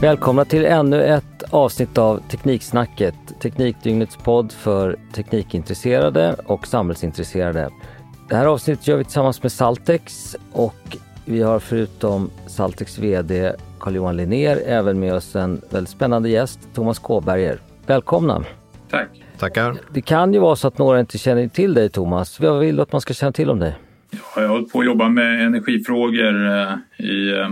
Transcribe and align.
Välkomna 0.00 0.44
till 0.44 0.64
ännu 0.64 1.04
ett 1.04 1.42
avsnitt 1.50 1.98
av 1.98 2.22
Tekniksnacket, 2.30 3.14
Teknikdygnets 3.42 4.16
podd 4.16 4.52
för 4.52 4.96
teknikintresserade 5.12 6.36
och 6.46 6.66
samhällsintresserade. 6.66 7.70
Det 8.28 8.36
här 8.36 8.46
avsnittet 8.46 8.88
gör 8.88 8.96
vi 8.96 9.04
tillsammans 9.04 9.42
med 9.42 9.52
Saltex 9.52 10.36
och 10.52 10.96
vi 11.24 11.42
har 11.42 11.58
förutom 11.58 12.30
Saltex 12.46 12.98
VD 12.98 13.52
Carl-Johan 13.80 14.16
Linnér 14.16 14.62
även 14.66 15.00
med 15.00 15.14
oss 15.14 15.36
en 15.36 15.60
väldigt 15.70 15.90
spännande 15.90 16.28
gäst, 16.28 16.60
Thomas 16.74 16.98
Kåberger. 16.98 17.58
Välkomna! 17.86 18.44
Tack! 18.90 19.08
Tackar! 19.38 19.76
Det 19.92 20.02
kan 20.02 20.32
ju 20.34 20.40
vara 20.40 20.56
så 20.56 20.68
att 20.68 20.78
några 20.78 21.00
inte 21.00 21.18
känner 21.18 21.48
till 21.48 21.74
dig 21.74 21.90
Thomas. 21.90 22.40
Vad 22.40 22.60
vill 22.60 22.76
du 22.76 22.82
att 22.82 22.92
man 22.92 23.00
ska 23.00 23.14
känna 23.14 23.32
till 23.32 23.50
om 23.50 23.58
dig? 23.58 23.74
Jag 24.10 24.42
har 24.42 24.48
hållit 24.48 24.72
på 24.72 24.80
att 24.80 24.86
jobba 24.86 25.08
med 25.08 25.46
energifrågor 25.46 26.46
eh, 26.46 27.06
i 27.06 27.30
eh, 27.30 27.48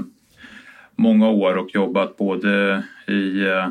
många 0.99 1.29
år 1.29 1.57
och 1.57 1.75
jobbat 1.75 2.17
både 2.17 2.83
i 3.07 3.47
eh, 3.47 3.69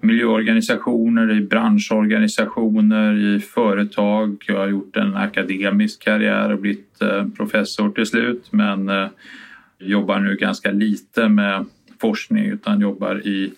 miljöorganisationer, 0.00 1.32
i 1.32 1.40
branschorganisationer, 1.40 3.16
i 3.16 3.40
företag. 3.40 4.44
Jag 4.48 4.58
har 4.58 4.68
gjort 4.68 4.96
en 4.96 5.16
akademisk 5.16 6.02
karriär 6.02 6.52
och 6.52 6.58
blivit 6.58 7.02
eh, 7.02 7.26
professor 7.36 7.90
till 7.90 8.06
slut 8.06 8.46
men 8.50 8.88
eh, 8.88 9.06
jobbar 9.78 10.18
nu 10.18 10.36
ganska 10.36 10.70
lite 10.70 11.28
med 11.28 11.64
forskning 12.00 12.44
utan 12.44 12.80
jobbar 12.80 13.26
i 13.26 13.52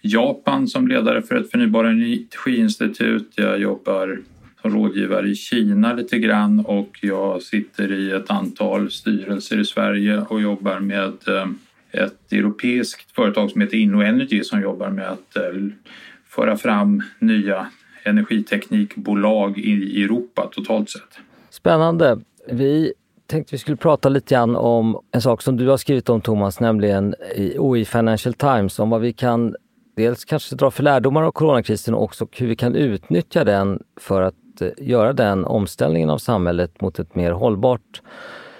Japan 0.00 0.68
som 0.68 0.88
ledare 0.88 1.22
för 1.22 1.36
ett 1.36 1.50
förnybara 1.50 1.90
energiinstitut. 1.90 3.32
Jag 3.34 3.60
jobbar 3.60 4.18
som 4.62 4.70
rådgivare 4.70 5.28
i 5.28 5.34
Kina 5.34 5.92
lite 5.92 6.18
grann 6.18 6.60
och 6.60 6.98
jag 7.02 7.42
sitter 7.42 7.92
i 7.92 8.10
ett 8.10 8.30
antal 8.30 8.90
styrelser 8.90 9.60
i 9.60 9.64
Sverige 9.64 10.20
och 10.20 10.40
jobbar 10.40 10.80
med 10.80 11.28
eh, 11.28 11.46
ett 11.92 12.32
europeiskt 12.32 13.14
företag 13.14 13.50
som 13.50 13.60
heter 13.60 13.76
InnoEnergy 13.76 14.44
som 14.44 14.62
jobbar 14.62 14.90
med 14.90 15.08
att 15.08 15.36
eh, 15.36 15.42
föra 16.26 16.56
fram 16.56 17.02
nya 17.18 17.66
energiteknikbolag 18.02 19.58
i 19.58 20.02
Europa 20.04 20.48
totalt 20.52 20.90
sett. 20.90 21.18
Spännande. 21.50 22.20
Vi 22.50 22.92
tänkte 23.26 23.54
vi 23.54 23.58
skulle 23.58 23.76
prata 23.76 24.08
lite 24.08 24.34
grann 24.34 24.56
om 24.56 25.00
en 25.12 25.22
sak 25.22 25.42
som 25.42 25.56
du 25.56 25.68
har 25.68 25.76
skrivit 25.76 26.08
om 26.08 26.20
Thomas, 26.20 26.60
nämligen 26.60 27.14
i 27.36 27.58
OI 27.58 27.84
Financial 27.84 28.34
Times, 28.34 28.78
om 28.78 28.90
vad 28.90 29.00
vi 29.00 29.12
kan 29.12 29.54
dels 29.96 30.24
kanske 30.24 30.56
dra 30.56 30.70
för 30.70 30.82
lärdomar 30.82 31.22
av 31.22 31.32
coronakrisen 31.32 31.94
och 31.94 32.02
också 32.02 32.26
hur 32.32 32.46
vi 32.46 32.56
kan 32.56 32.74
utnyttja 32.74 33.44
den 33.44 33.82
för 34.00 34.22
att 34.22 34.60
eh, 34.60 34.68
göra 34.78 35.12
den 35.12 35.44
omställningen 35.44 36.10
av 36.10 36.18
samhället 36.18 36.80
mot 36.80 36.98
ett 36.98 37.14
mer 37.14 37.30
hållbart 37.30 38.02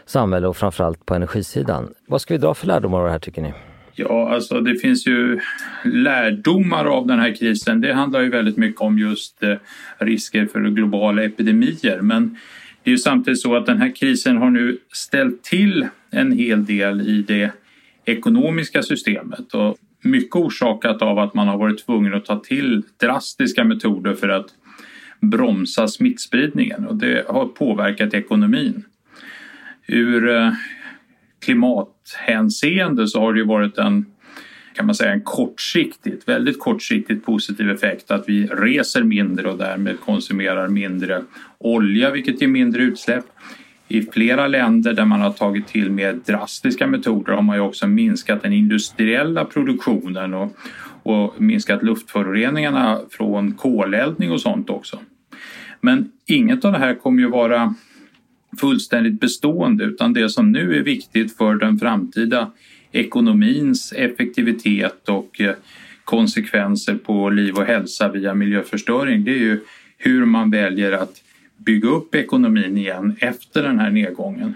samhälle 0.09 0.47
och 0.47 0.57
framförallt 0.57 1.07
på 1.07 1.15
energisidan. 1.15 1.95
Vad 2.07 2.21
ska 2.21 2.35
vi 2.35 2.39
dra 2.39 2.55
för 2.55 2.67
lärdomar 2.67 2.99
av 2.99 3.05
det 3.05 3.11
här 3.11 3.19
tycker 3.19 3.43
ni? 3.43 3.53
Ja, 3.95 4.35
alltså 4.35 4.61
det 4.61 4.75
finns 4.75 5.07
ju 5.07 5.41
lärdomar 5.85 6.85
av 6.85 7.07
den 7.07 7.19
här 7.19 7.35
krisen. 7.35 7.81
Det 7.81 7.93
handlar 7.93 8.21
ju 8.21 8.31
väldigt 8.31 8.57
mycket 8.57 8.81
om 8.81 8.99
just 8.99 9.43
eh, 9.43 9.55
risker 9.99 10.47
för 10.47 10.61
globala 10.61 11.25
epidemier. 11.25 12.01
Men 12.01 12.39
det 12.83 12.91
är 12.91 12.93
ju 12.93 12.99
samtidigt 12.99 13.41
så 13.41 13.57
att 13.57 13.67
den 13.67 13.79
här 13.79 13.97
krisen 13.97 14.37
har 14.37 14.51
nu 14.51 14.79
ställt 14.93 15.43
till 15.43 15.89
en 16.11 16.33
hel 16.33 16.65
del 16.65 17.01
i 17.01 17.23
det 17.23 17.51
ekonomiska 18.05 18.83
systemet 18.83 19.55
och 19.55 19.77
mycket 20.01 20.37
orsakat 20.37 21.03
av 21.03 21.19
att 21.19 21.35
man 21.35 21.49
har 21.49 21.59
varit 21.59 21.87
tvungen 21.87 22.15
att 22.15 22.25
ta 22.25 22.41
till 22.41 22.83
drastiska 23.01 23.65
metoder 23.65 24.15
för 24.15 24.29
att 24.29 24.47
bromsa 25.21 25.89
smittspridningen 25.89 26.87
och 26.87 26.97
det 26.97 27.25
har 27.29 27.47
påverkat 27.47 28.15
ekonomin 28.15 28.85
ur 29.89 30.37
eh, 30.37 30.53
klimathänseende 31.45 33.09
så 33.09 33.21
har 33.21 33.33
det 33.33 33.39
ju 33.39 33.47
varit 33.47 33.79
en 33.79 34.07
kan 34.79 34.87
man 34.87 34.95
säga 34.95 35.13
en 35.13 35.21
kortsiktigt, 35.21 36.29
väldigt 36.29 36.59
kortsiktigt 36.59 37.25
positiv 37.25 37.71
effekt 37.71 38.11
att 38.11 38.29
vi 38.29 38.47
reser 38.47 39.03
mindre 39.03 39.51
och 39.51 39.59
därmed 39.59 40.01
konsumerar 40.01 40.69
mindre 40.69 41.23
olja 41.59 42.11
vilket 42.11 42.41
ger 42.41 42.49
mindre 42.49 42.83
utsläpp. 42.83 43.25
I 43.89 44.03
flera 44.03 44.47
länder 44.47 44.93
där 44.93 45.05
man 45.05 45.21
har 45.21 45.33
tagit 45.33 45.67
till 45.67 45.91
mer 45.91 46.13
drastiska 46.13 46.87
metoder 46.87 47.33
har 47.33 47.43
man 47.43 47.57
ju 47.57 47.63
också 47.63 47.87
minskat 47.87 48.43
den 48.43 48.53
industriella 48.53 49.45
produktionen 49.45 50.35
och, 50.35 50.57
och 51.03 51.41
minskat 51.41 51.83
luftföroreningarna 51.83 53.01
från 53.11 53.55
koleldning 53.55 54.33
och 54.33 54.41
sånt 54.41 54.71
också. 54.71 54.99
Men 55.81 56.11
inget 56.27 56.65
av 56.65 56.73
det 56.73 56.79
här 56.79 56.95
kommer 56.95 57.23
ju 57.23 57.29
vara 57.29 57.75
fullständigt 58.57 59.21
bestående 59.21 59.85
utan 59.85 60.13
det 60.13 60.29
som 60.29 60.53
nu 60.53 60.77
är 60.77 60.83
viktigt 60.83 61.37
för 61.37 61.55
den 61.55 61.79
framtida 61.79 62.51
ekonomins 62.93 63.93
effektivitet 63.93 65.09
och 65.09 65.41
eh, 65.41 65.55
konsekvenser 66.05 66.95
på 66.95 67.31
liv 67.31 67.55
och 67.55 67.65
hälsa 67.65 68.09
via 68.09 68.35
miljöförstöring 68.35 69.25
det 69.25 69.31
är 69.31 69.39
ju 69.39 69.61
hur 69.99 70.25
man 70.25 70.51
väljer 70.51 70.93
att 70.93 71.23
bygga 71.57 71.89
upp 71.89 72.15
ekonomin 72.15 72.79
igen 72.79 73.17
efter 73.21 73.63
den 73.63 73.79
här 73.79 73.91
nedgången. 73.91 74.55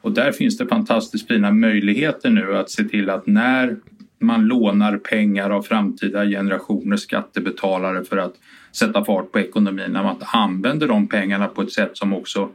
Och 0.00 0.12
där 0.12 0.32
finns 0.32 0.58
det 0.58 0.66
fantastiskt 0.66 1.28
fina 1.28 1.50
möjligheter 1.50 2.30
nu 2.30 2.56
att 2.56 2.70
se 2.70 2.84
till 2.84 3.10
att 3.10 3.26
när 3.26 3.76
man 4.18 4.46
lånar 4.46 4.96
pengar 4.98 5.50
av 5.50 5.62
framtida 5.62 6.24
generationers 6.24 7.00
skattebetalare 7.00 8.04
för 8.04 8.16
att 8.16 8.34
sätta 8.72 9.04
fart 9.04 9.32
på 9.32 9.38
ekonomin, 9.38 9.92
när 9.92 10.02
man 10.02 10.16
använder 10.20 10.88
de 10.88 11.08
pengarna 11.08 11.46
på 11.46 11.62
ett 11.62 11.72
sätt 11.72 11.90
som 11.96 12.12
också 12.12 12.48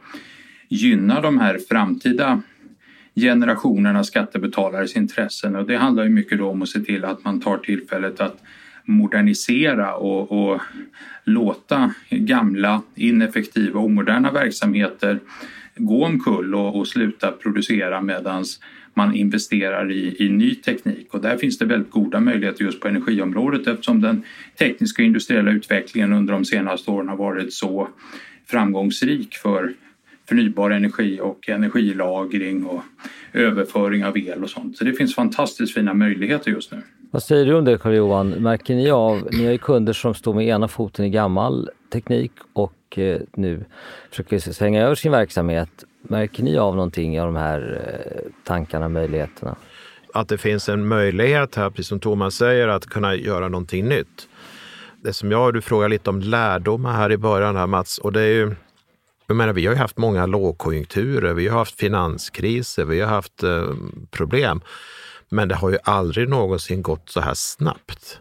gynna 0.72 1.22
de 1.22 1.40
här 1.40 1.60
framtida 1.70 2.42
generationerna 3.16 4.04
skattebetalares 4.04 4.96
intressen. 4.96 5.56
Och 5.56 5.68
det 5.68 5.78
handlar 5.78 6.04
ju 6.04 6.10
mycket 6.10 6.38
då 6.38 6.50
om 6.50 6.62
att 6.62 6.70
se 6.70 6.80
till 6.80 7.06
att 7.06 7.24
man 7.24 7.42
tar 7.42 7.58
tillfället 7.58 8.22
att 8.22 8.44
modernisera 8.86 9.96
och, 9.96 10.32
och 10.32 10.62
låta 11.24 11.94
gamla 12.10 12.82
ineffektiva 12.96 13.80
och 13.80 13.86
omoderna 13.86 14.32
verksamheter 14.32 15.20
gå 15.76 16.06
omkull 16.06 16.56
och, 16.56 16.76
och 16.76 16.88
sluta 16.88 17.32
producera 17.32 18.02
medan 18.02 18.46
man 18.94 19.16
investerar 19.16 19.92
i, 19.92 20.16
i 20.20 20.30
ny 20.30 20.56
teknik. 20.56 21.14
Och 21.14 21.22
där 21.22 21.38
finns 21.38 21.58
det 21.58 21.66
väldigt 21.66 21.92
goda 21.92 22.20
möjligheter 22.20 22.64
just 22.64 22.80
på 22.80 22.88
energiområdet 22.88 23.68
eftersom 23.68 24.02
den 24.02 24.24
tekniska 24.60 25.02
och 25.02 25.06
industriella 25.06 25.52
utvecklingen 25.52 26.14
under 26.14 26.34
de 26.34 26.46
senaste 26.46 26.92
åren 26.92 27.10
har 27.10 27.18
varit 27.18 27.54
så 27.54 27.88
framgångsrik 28.46 29.36
för 29.36 29.74
förnybar 30.32 30.70
energi 30.72 31.20
och 31.22 31.50
energilagring 31.50 32.66
och 32.66 32.84
överföring 33.34 34.06
av 34.06 34.18
el 34.18 34.44
och 34.44 34.50
sånt. 34.50 34.78
Så 34.78 34.84
det 34.84 34.94
finns 34.94 35.16
fantastiskt 35.16 35.74
fina 35.74 35.94
möjligheter 35.94 36.52
just 36.52 36.72
nu. 36.72 36.82
Vad 37.12 37.24
säger 37.24 37.46
du 37.46 37.56
om 37.56 37.66
det 37.66 37.78
Carl-Johan? 37.78 38.30
Märker 38.30 38.76
ni 38.76 38.92
av, 38.92 39.28
ni 39.32 39.46
har 39.46 39.52
ju 39.52 39.58
kunder 39.58 39.94
som 39.94 40.14
står 40.14 40.34
med 40.34 40.48
ena 40.48 40.68
foten 40.68 41.06
i 41.06 41.10
gammal 41.10 41.70
teknik 41.94 42.32
och 42.54 42.98
eh, 42.98 43.22
nu 43.34 43.66
försöker 44.10 44.40
svänga 44.40 44.84
över 44.84 44.96
sin 44.96 45.12
verksamhet. 45.12 45.70
Märker 46.02 46.44
ni 46.44 46.58
av 46.58 46.76
någonting 46.76 47.22
av 47.22 47.26
de 47.28 47.36
här 47.36 47.82
eh, 47.86 48.32
tankarna 48.44 48.86
och 48.86 48.92
möjligheterna? 48.92 49.56
Att 50.14 50.28
det 50.28 50.38
finns 50.38 50.70
en 50.70 50.88
möjlighet 50.88 51.56
här, 51.56 51.70
precis 51.70 51.88
som 51.88 52.00
Thomas 52.00 52.36
säger, 52.36 52.68
att 52.68 52.86
kunna 52.86 53.16
göra 53.16 53.48
någonting 53.48 53.88
nytt. 53.90 54.28
Det 55.04 55.14
som 55.14 55.32
jag, 55.32 55.54
du 55.54 55.62
frågar 55.62 55.90
lite 55.90 56.10
om 56.10 56.20
lärdomar 56.20 56.94
här 56.94 57.12
i 57.12 57.18
början 57.18 57.56
här 57.56 57.68
Mats, 57.68 57.98
och 57.98 58.14
det 58.14 58.22
är 58.22 58.34
ju 58.34 58.56
jag 59.32 59.38
menar, 59.38 59.54
vi 59.54 59.66
har 59.66 59.74
ju 59.74 59.80
haft 59.80 59.98
många 59.98 60.26
lågkonjunkturer, 60.26 61.34
vi 61.34 61.48
har 61.48 61.60
haft 61.60 61.80
finanskriser, 61.80 62.86
vi 62.86 63.02
har 63.02 63.08
haft 63.08 63.44
eh, 63.44 63.74
problem. 64.12 64.62
Men 65.30 65.48
det 65.48 65.56
har 65.56 65.70
ju 65.70 65.78
aldrig 65.84 66.30
någonsin 66.30 66.82
gått 66.82 67.10
så 67.10 67.22
här 67.22 67.34
snabbt. 67.34 68.20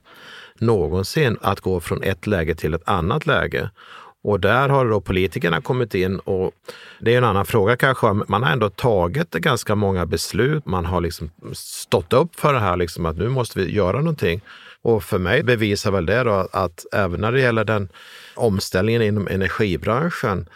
Någonsin 0.59 1.39
att 1.41 1.61
gå 1.61 1.81
från 1.81 2.03
ett 2.03 2.27
läge 2.27 2.55
till 2.55 2.75
ett 2.75 2.89
annat 2.89 3.27
läge. 3.27 3.71
Och 4.23 4.41
där 4.41 4.69
har 4.69 4.85
då 4.85 5.01
politikerna 5.01 5.61
kommit 5.61 5.95
in 5.95 6.19
och 6.19 6.53
det 7.01 7.15
är 7.15 7.19
en 7.19 7.25
annan 7.25 7.47
fråga 7.47 7.77
kanske. 7.77 8.13
Man 8.13 8.43
har 8.43 8.51
ändå 8.51 8.71
tagit 8.71 9.31
ganska 9.31 9.75
många 9.75 10.07
beslut. 10.07 10.67
Man 10.67 10.87
har 10.87 11.01
liksom 11.01 11.31
stått 11.53 12.13
upp 12.13 12.41
för 12.41 12.53
det 12.53 12.61
här, 12.61 12.77
liksom, 12.77 13.07
att 13.07 13.17
nu 13.17 13.29
måste 13.29 13.59
vi 13.61 13.75
göra 13.75 13.97
någonting. 13.97 14.41
Och 14.83 15.05
för 15.05 15.19
mig 15.19 15.43
bevisar 15.43 15.91
väl 15.91 16.07
det 16.07 16.25
då 16.25 16.49
att 16.53 16.87
även 16.93 17.21
när 17.21 17.33
det 17.33 17.41
gäller 17.41 17.65
den 17.65 17.89
omställningen 18.35 19.03
inom 19.03 19.29
energibranschen 19.29 20.49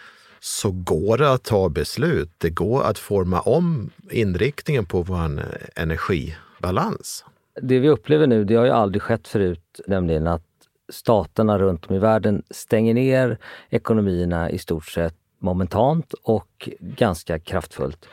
så 0.45 0.71
går 0.71 1.17
det 1.17 1.31
att 1.31 1.43
ta 1.43 1.69
beslut. 1.69 2.29
Det 2.37 2.49
går 2.49 2.83
att 2.83 2.97
forma 2.97 3.41
om 3.41 3.89
inriktningen 4.11 4.85
på 4.85 5.01
vår 5.01 5.41
energibalans. 5.75 7.25
Det 7.61 7.79
vi 7.79 7.89
upplever 7.89 8.27
nu, 8.27 8.43
det 8.43 8.55
har 8.55 8.65
ju 8.65 8.71
aldrig 8.71 9.01
skett 9.01 9.27
förut, 9.27 9.81
nämligen 9.87 10.27
att 10.27 10.43
staterna 10.89 11.59
runt 11.59 11.85
om 11.85 11.95
i 11.95 11.99
världen 11.99 12.43
stänger 12.49 12.93
ner 12.93 13.37
ekonomierna 13.69 14.51
i 14.51 14.57
stort 14.57 14.85
sett 14.85 15.15
momentant 15.39 16.13
och 16.13 16.69
ganska 16.79 17.39
kraftfullt. 17.39 18.05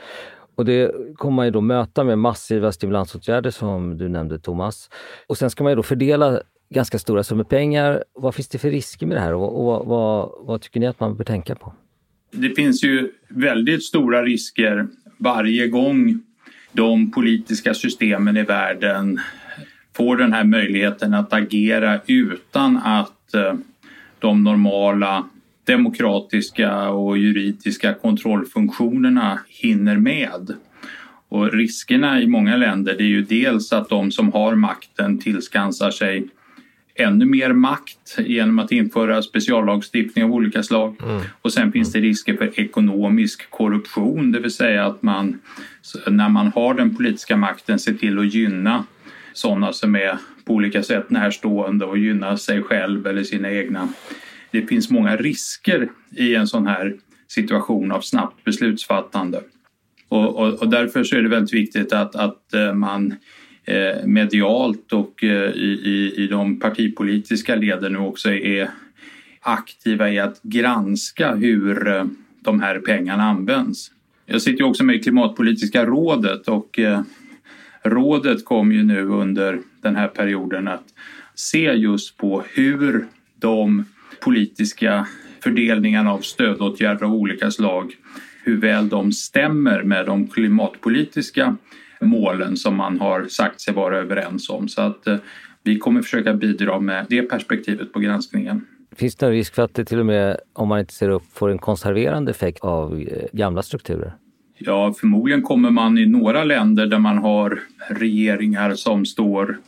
Och 0.55 0.65
det 0.65 0.93
kommer 1.17 1.37
man 1.37 1.45
ju 1.45 1.51
då 1.51 1.61
möta 1.61 2.05
med 2.05 2.19
massiva 2.19 2.73
stimulansåtgärder 2.73 3.51
som 3.51 3.99
du 3.99 4.09
nämnde 4.09 4.39
Thomas. 4.39 4.91
Och 5.27 5.39
sen 5.39 5.51
ska 5.51 5.65
man 5.65 5.73
ju 5.73 5.77
då 5.77 5.83
fördela 5.83 6.41
ganska 6.71 6.99
stora 6.99 7.23
summor 7.23 7.45
pengar. 7.45 8.05
Vad 8.13 8.35
finns 8.35 8.49
det 8.49 8.59
för 8.59 8.71
risker 8.71 9.07
med 9.07 9.17
det 9.17 9.21
här 9.21 9.35
och, 9.35 9.61
och 9.61 9.87
vad, 9.87 10.31
vad 10.39 10.61
tycker 10.61 10.81
ni 10.81 10.87
att 10.87 11.01
man 11.01 11.17
bör 11.17 11.25
tänka 11.25 11.55
på? 11.55 11.73
Det 12.33 12.51
finns 12.51 12.85
ju 12.85 13.11
väldigt 13.29 13.85
stora 13.85 14.23
risker 14.23 14.87
varje 15.19 15.69
gång 15.69 16.21
de 16.73 17.11
politiska 17.11 17.75
systemen 17.75 18.37
i 18.37 18.43
världen 18.43 19.21
får 19.97 20.17
den 20.17 20.33
här 20.33 20.45
möjligheten 20.45 21.15
att 21.15 21.33
agera 21.33 22.01
utan 22.07 22.77
att 22.77 23.35
eh, 23.35 23.55
de 24.19 24.45
normala 24.45 25.25
demokratiska 25.65 26.89
och 26.89 27.19
juridiska 27.19 27.95
kontrollfunktionerna 27.95 29.39
hinner 29.49 29.97
med. 29.97 30.55
Och 31.29 31.53
riskerna 31.53 32.21
i 32.21 32.27
många 32.27 32.57
länder 32.57 32.95
det 32.99 33.05
är 33.05 33.09
ju 33.09 33.23
dels 33.23 33.73
att 33.73 33.89
de 33.89 34.11
som 34.11 34.33
har 34.33 34.55
makten 34.55 35.19
tillskansar 35.19 35.91
sig 35.91 36.29
ännu 36.95 37.25
mer 37.25 37.53
makt 37.53 38.19
genom 38.19 38.59
att 38.59 38.73
införa 38.73 39.23
speciallagstiftning 39.23 40.25
av 40.25 40.33
olika 40.33 40.63
slag. 40.63 40.97
Mm. 41.03 41.23
Och 41.43 41.53
sen 41.53 41.73
finns 41.73 41.93
det 41.93 42.01
risker 42.01 42.37
för 42.37 42.61
ekonomisk 42.61 43.51
korruption, 43.51 44.33
det 44.33 44.41
vill 44.41 44.51
säga 44.51 44.87
att 44.87 45.03
man 45.03 45.39
när 46.07 46.29
man 46.29 46.53
har 46.55 46.75
den 46.75 46.97
politiska 46.97 47.37
makten 47.37 47.79
ser 47.79 47.95
till 47.95 48.19
att 48.19 48.35
gynna 48.35 48.85
sådana 49.33 49.73
som 49.73 49.97
är 49.97 50.19
på 50.45 50.55
olika 50.55 50.83
sätt 50.83 51.11
närstående 51.11 51.85
och 51.85 51.99
gynna 51.99 52.37
sig 52.37 52.63
själv 52.63 53.07
eller 53.07 53.23
sina 53.23 53.51
egna. 53.51 53.89
Det 54.51 54.67
finns 54.67 54.91
många 54.91 55.17
risker 55.17 55.89
i 56.17 56.35
en 56.35 56.47
sån 56.47 56.67
här 56.67 56.97
situation 57.29 57.93
av 57.93 58.01
snabbt 58.01 58.45
beslutsfattande. 58.45 59.41
Och, 60.09 60.37
och, 60.37 60.55
och 60.55 60.69
därför 60.69 61.05
så 61.05 61.17
är 61.17 61.23
det 61.23 61.29
väldigt 61.29 61.55
viktigt 61.55 61.93
att, 61.93 62.15
att 62.17 62.55
eh, 62.55 62.75
man 62.75 63.15
Eh, 63.65 64.07
medialt 64.07 64.93
och 64.93 65.25
eh, 65.25 65.51
i, 65.51 65.81
i, 65.85 66.25
i 66.25 66.27
de 66.27 66.61
partipolitiska 66.61 67.55
leden 67.55 67.93
nu 67.93 67.99
också 67.99 68.33
är 68.33 68.71
aktiva 69.41 70.11
i 70.11 70.19
att 70.19 70.43
granska 70.43 71.35
hur 71.35 71.89
eh, 71.89 72.05
de 72.41 72.61
här 72.61 72.79
pengarna 72.79 73.23
används. 73.23 73.91
Jag 74.27 74.43
sitter 74.43 74.65
också 74.65 74.85
med 74.85 74.97
i 74.97 74.99
Klimatpolitiska 74.99 75.87
rådet 75.87 76.49
och 76.49 76.79
rådet 77.83 78.45
kom 78.45 78.73
ju 78.73 78.83
nu 78.83 79.03
under 79.03 79.59
den 79.83 79.97
här 79.97 80.09
perioden 80.09 80.69
att 80.69 80.85
se 81.35 81.73
just 81.73 82.17
på 82.17 82.43
hur 82.55 83.07
de 83.39 83.85
politiska 84.21 85.07
fördelningarna 85.41 86.13
av 86.13 86.21
stödåtgärder 86.21 87.07
av 87.07 87.15
olika 87.15 87.51
slag, 87.51 87.97
hur 88.45 88.57
väl 88.57 88.89
de 88.89 89.13
stämmer 89.13 89.83
med 89.83 90.07
de 90.07 90.29
klimatpolitiska 90.29 91.57
målen 92.03 92.57
som 92.57 92.77
man 92.77 93.01
har 93.01 93.27
sagt 93.27 93.61
sig 93.61 93.75
vara 93.75 93.99
överens 93.99 94.51
om. 94.51 94.69
Så 94.69 94.83
att 94.83 95.07
eh, 95.07 95.17
vi 95.63 95.79
kommer 95.79 96.03
försöka 96.03 96.35
bidra 96.35 96.81
med 96.81 97.07
det 97.09 97.23
perspektivet 97.23 97.93
på 97.93 98.01
granskningen. 98.01 98.67
Finns 98.97 99.17
det 99.17 99.27
en 99.27 99.33
risk 99.33 99.55
för 99.55 99.63
att 99.63 99.75
det 99.75 99.85
till 99.85 99.99
och 99.99 100.07
med, 100.07 100.37
om 100.53 100.69
man 100.69 100.81
inte 100.81 100.95
ser 100.95 101.09
upp, 101.09 101.23
får 101.33 101.51
en 101.51 101.59
konserverande 101.59 102.31
effekt 102.31 102.61
av 102.61 103.01
eh, 103.01 103.07
gamla 103.33 103.63
strukturer? 103.63 104.15
Ja, 104.59 104.95
förmodligen 105.01 105.43
kommer 105.43 105.71
man 105.71 105.99
i 105.99 106.07
några 106.07 106.45
länder 106.45 106.87
där 106.87 106.99
man 106.99 107.19
har 107.19 107.61
regeringar 107.89 108.75
som 108.75 109.07
står 109.07 109.59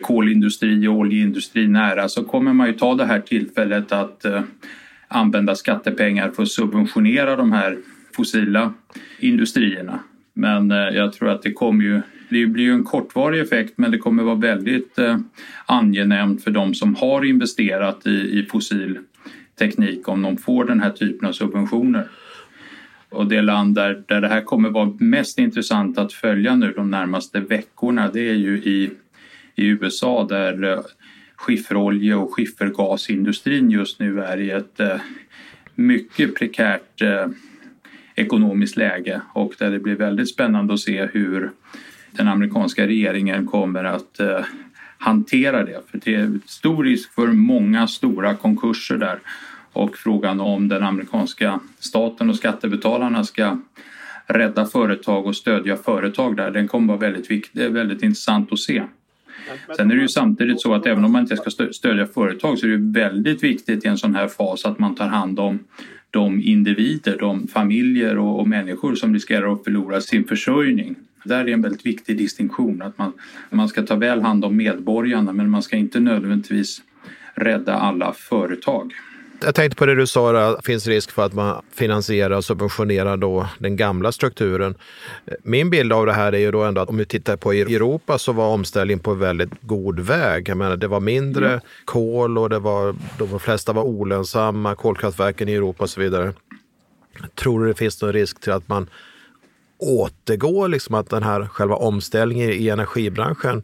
kolindustri 0.00 0.88
och 0.88 0.94
oljeindustri 0.94 1.68
nära 1.68 2.08
så 2.08 2.24
kommer 2.24 2.52
man 2.52 2.66
ju 2.66 2.72
ta 2.72 2.94
det 2.94 3.04
här 3.04 3.20
tillfället 3.20 3.92
att 3.92 4.24
eh, 4.24 4.42
använda 5.08 5.54
skattepengar 5.54 6.30
för 6.30 6.42
att 6.42 6.48
subventionera 6.48 7.36
de 7.36 7.52
här 7.52 7.78
fossila 8.16 8.72
industrierna. 9.18 9.98
Men 10.38 10.70
eh, 10.70 10.76
jag 10.76 11.12
tror 11.12 11.28
att 11.28 11.42
det 11.42 11.52
kommer 11.52 11.84
ju 11.84 12.00
det 12.30 12.46
blir 12.46 12.64
ju 12.64 12.72
en 12.72 12.84
kortvarig 12.84 13.40
effekt 13.40 13.72
men 13.76 13.90
det 13.90 13.98
kommer 13.98 14.22
vara 14.22 14.34
väldigt 14.34 14.98
eh, 14.98 15.16
angenämt 15.66 16.44
för 16.44 16.50
de 16.50 16.74
som 16.74 16.94
har 16.94 17.24
investerat 17.24 18.06
i, 18.06 18.38
i 18.38 18.46
fossil 18.50 18.98
teknik 19.58 20.08
om 20.08 20.22
de 20.22 20.36
får 20.36 20.64
den 20.64 20.80
här 20.80 20.90
typen 20.90 21.28
av 21.28 21.32
subventioner. 21.32 22.08
Och 23.10 23.26
det 23.26 23.42
land 23.42 23.74
där, 23.74 24.02
där 24.06 24.20
det 24.20 24.28
här 24.28 24.40
kommer 24.40 24.70
vara 24.70 24.96
mest 24.98 25.38
intressant 25.38 25.98
att 25.98 26.12
följa 26.12 26.56
nu 26.56 26.72
de 26.76 26.90
närmaste 26.90 27.40
veckorna 27.40 28.10
det 28.12 28.28
är 28.28 28.34
ju 28.34 28.56
i 28.56 28.90
i 29.58 29.66
USA 29.66 30.26
där 30.28 30.64
eh, 30.64 30.80
skifferolje 31.36 32.14
och 32.14 32.34
skiffergasindustrin 32.34 33.70
just 33.70 33.98
nu 33.98 34.20
är 34.20 34.40
i 34.40 34.50
ett 34.50 34.80
eh, 34.80 35.00
mycket 35.74 36.34
prekärt 36.34 37.02
eh, 37.02 37.26
ekonomiskt 38.18 38.76
läge 38.76 39.20
och 39.32 39.54
där 39.58 39.70
det 39.70 39.78
blir 39.78 39.96
väldigt 39.96 40.28
spännande 40.28 40.74
att 40.74 40.80
se 40.80 41.06
hur 41.06 41.50
den 42.10 42.28
amerikanska 42.28 42.86
regeringen 42.86 43.46
kommer 43.46 43.84
att 43.84 44.20
hantera 44.98 45.64
det. 45.64 45.90
För 45.90 46.00
det 46.04 46.14
är 46.14 46.40
stor 46.46 46.84
risk 46.84 47.14
för 47.14 47.26
många 47.26 47.86
stora 47.86 48.34
konkurser 48.34 48.96
där 48.96 49.18
och 49.72 49.96
frågan 49.96 50.40
om 50.40 50.68
den 50.68 50.82
amerikanska 50.82 51.60
staten 51.78 52.30
och 52.30 52.36
skattebetalarna 52.36 53.24
ska 53.24 53.58
rädda 54.26 54.66
företag 54.66 55.26
och 55.26 55.36
stödja 55.36 55.76
företag 55.76 56.36
där, 56.36 56.50
den 56.50 56.68
kommer 56.68 56.88
vara 56.88 56.98
väldigt, 56.98 57.30
viktig, 57.30 57.70
väldigt 57.70 58.02
intressant 58.02 58.52
att 58.52 58.58
se. 58.58 58.82
Sen 59.76 59.90
är 59.90 59.94
det 59.94 60.00
ju 60.00 60.08
samtidigt 60.08 60.60
så 60.60 60.74
att 60.74 60.86
även 60.86 61.04
om 61.04 61.12
man 61.12 61.22
inte 61.22 61.36
ska 61.36 61.50
stödja 61.72 62.06
företag 62.06 62.58
så 62.58 62.66
är 62.66 62.70
det 62.70 63.00
väldigt 63.00 63.42
viktigt 63.42 63.84
i 63.84 63.88
en 63.88 63.98
sån 63.98 64.14
här 64.14 64.28
fas 64.28 64.64
att 64.64 64.78
man 64.78 64.94
tar 64.94 65.08
hand 65.08 65.40
om 65.40 65.58
de 66.10 66.40
individer, 66.42 67.18
de 67.18 67.48
familjer 67.48 68.18
och, 68.18 68.40
och 68.40 68.48
människor 68.48 68.94
som 68.94 69.14
riskerar 69.14 69.52
att 69.52 69.64
förlora 69.64 70.00
sin 70.00 70.24
försörjning. 70.24 70.94
Där 71.24 71.48
är 71.48 71.52
en 71.52 71.62
väldigt 71.62 71.86
viktig 71.86 72.18
distinktion 72.18 72.82
att 72.82 72.98
man, 72.98 73.12
man 73.50 73.68
ska 73.68 73.82
ta 73.82 73.94
väl 73.94 74.22
hand 74.22 74.44
om 74.44 74.56
medborgarna 74.56 75.32
men 75.32 75.50
man 75.50 75.62
ska 75.62 75.76
inte 75.76 76.00
nödvändigtvis 76.00 76.82
rädda 77.34 77.74
alla 77.74 78.12
företag. 78.12 78.92
Jag 79.40 79.54
tänkte 79.54 79.76
på 79.76 79.86
det 79.86 79.94
du 79.94 80.06
sa, 80.06 80.32
det 80.32 80.62
finns 80.64 80.86
risk 80.86 81.10
för 81.10 81.26
att 81.26 81.32
man 81.32 81.62
finansierar 81.74 82.36
och 82.36 82.44
subventionerar 82.44 83.16
då 83.16 83.48
den 83.58 83.76
gamla 83.76 84.12
strukturen. 84.12 84.74
Min 85.42 85.70
bild 85.70 85.92
av 85.92 86.06
det 86.06 86.12
här 86.12 86.32
är 86.32 86.38
ju 86.38 86.50
då 86.50 86.62
ändå 86.62 86.80
att 86.80 86.88
om 86.88 86.96
vi 86.96 87.04
tittar 87.04 87.36
på 87.36 87.52
Europa 87.52 88.18
så 88.18 88.32
var 88.32 88.48
omställningen 88.48 89.00
på 89.00 89.14
väldigt 89.14 89.50
god 89.60 90.00
väg. 90.00 90.48
Jag 90.48 90.56
menar, 90.56 90.76
det 90.76 90.88
var 90.88 91.00
mindre 91.00 91.48
mm. 91.48 91.60
kol 91.84 92.38
och 92.38 92.50
det 92.50 92.58
var, 92.58 92.94
de 93.18 93.40
flesta 93.40 93.72
var 93.72 93.82
olönsamma, 93.82 94.74
kolkraftverken 94.74 95.48
i 95.48 95.54
Europa 95.54 95.84
och 95.84 95.90
så 95.90 96.00
vidare. 96.00 96.32
Tror 97.34 97.60
du 97.60 97.68
det 97.68 97.74
finns 97.74 98.02
någon 98.02 98.12
risk 98.12 98.40
till 98.40 98.52
att 98.52 98.68
man 98.68 98.90
återgår, 99.78 100.68
liksom 100.68 100.94
att 100.94 101.10
den 101.10 101.22
här 101.22 101.46
själva 101.46 101.76
omställningen 101.76 102.50
i 102.50 102.68
energibranschen 102.68 103.62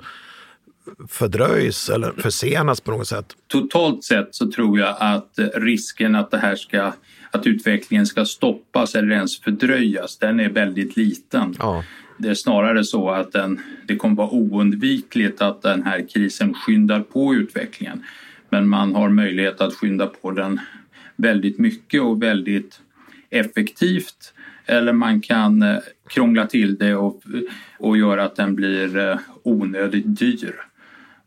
fördröjs 1.09 1.89
eller 1.89 2.13
försenas 2.13 2.81
på 2.81 2.91
något 2.91 3.09
sätt? 3.09 3.27
Totalt 3.47 4.05
sett 4.05 4.35
så 4.35 4.51
tror 4.51 4.79
jag 4.79 4.97
att 4.99 5.39
risken 5.55 6.15
att 6.15 6.31
det 6.31 6.39
här 6.39 6.57
ska 6.57 6.93
att 7.35 7.47
utvecklingen 7.47 8.07
ska 8.07 8.25
stoppas 8.25 8.95
eller 8.95 9.11
ens 9.11 9.41
fördröjas, 9.41 10.19
den 10.19 10.41
är 10.41 10.49
väldigt 10.49 10.97
liten. 10.97 11.55
Ja. 11.59 11.85
Det 12.19 12.29
är 12.29 12.35
snarare 12.35 12.85
så 12.85 13.11
att 13.11 13.33
den, 13.33 13.61
det 13.87 13.97
kommer 13.97 14.17
vara 14.17 14.31
oundvikligt 14.31 15.43
att 15.43 15.63
den 15.63 15.83
här 15.83 16.09
krisen 16.09 16.55
skyndar 16.55 17.01
på 17.01 17.35
utvecklingen. 17.35 18.05
Men 18.51 18.69
man 18.69 18.95
har 18.95 19.09
möjlighet 19.09 19.61
att 19.61 19.75
skynda 19.75 20.07
på 20.07 20.31
den 20.31 20.61
väldigt 21.17 21.59
mycket 21.59 22.03
och 22.03 22.23
väldigt 22.23 22.81
effektivt. 23.31 24.35
Eller 24.67 24.93
man 24.93 25.21
kan 25.21 25.63
eh, 25.63 25.77
krångla 26.09 26.47
till 26.47 26.77
det 26.77 26.95
och, 26.95 27.23
och 27.79 27.97
göra 27.97 28.25
att 28.25 28.37
den 28.37 28.55
blir 28.55 28.99
eh, 28.99 29.19
onödigt 29.43 30.19
dyr. 30.19 30.55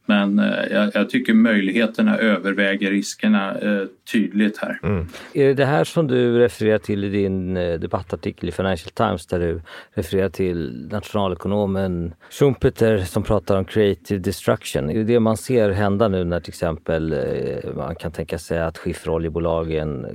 Men 0.09 0.39
eh, 0.39 0.45
jag, 0.71 0.91
jag, 0.93 1.09
tycker 1.09 1.33
möjligheterna 1.33 2.17
överväger 2.17 2.91
riskerna 2.91 3.55
eh, 3.57 3.83
tydligt 4.11 4.57
här. 4.57 4.79
Mm. 4.83 5.07
Är 5.33 5.47
det 5.47 5.53
det 5.53 5.65
här 5.65 5.83
som 5.83 6.07
du 6.07 6.39
refererar 6.39 6.77
till 6.77 7.03
i 7.03 7.09
din 7.09 7.57
eh, 7.57 7.79
debattartikel 7.79 8.49
i 8.49 8.51
Financial 8.51 8.91
Times 8.91 9.25
där 9.25 9.39
du 9.39 9.61
refererar 9.93 10.29
till 10.29 10.87
nationalekonomen 10.91 12.13
Schumpeter 12.29 12.97
som 12.97 13.23
pratar 13.23 13.57
om 13.57 13.65
creative 13.65 14.19
destruction? 14.19 14.89
Är 14.89 14.93
det 14.93 15.03
det 15.03 15.19
man 15.19 15.37
ser 15.37 15.69
hända 15.69 16.07
nu 16.07 16.23
när 16.23 16.39
till 16.39 16.51
exempel 16.51 17.13
eh, 17.13 17.75
man 17.75 17.95
kan 17.95 18.11
tänka 18.11 18.39
sig 18.39 18.59
att 18.59 18.77
skifferoljebolagen 18.77 20.05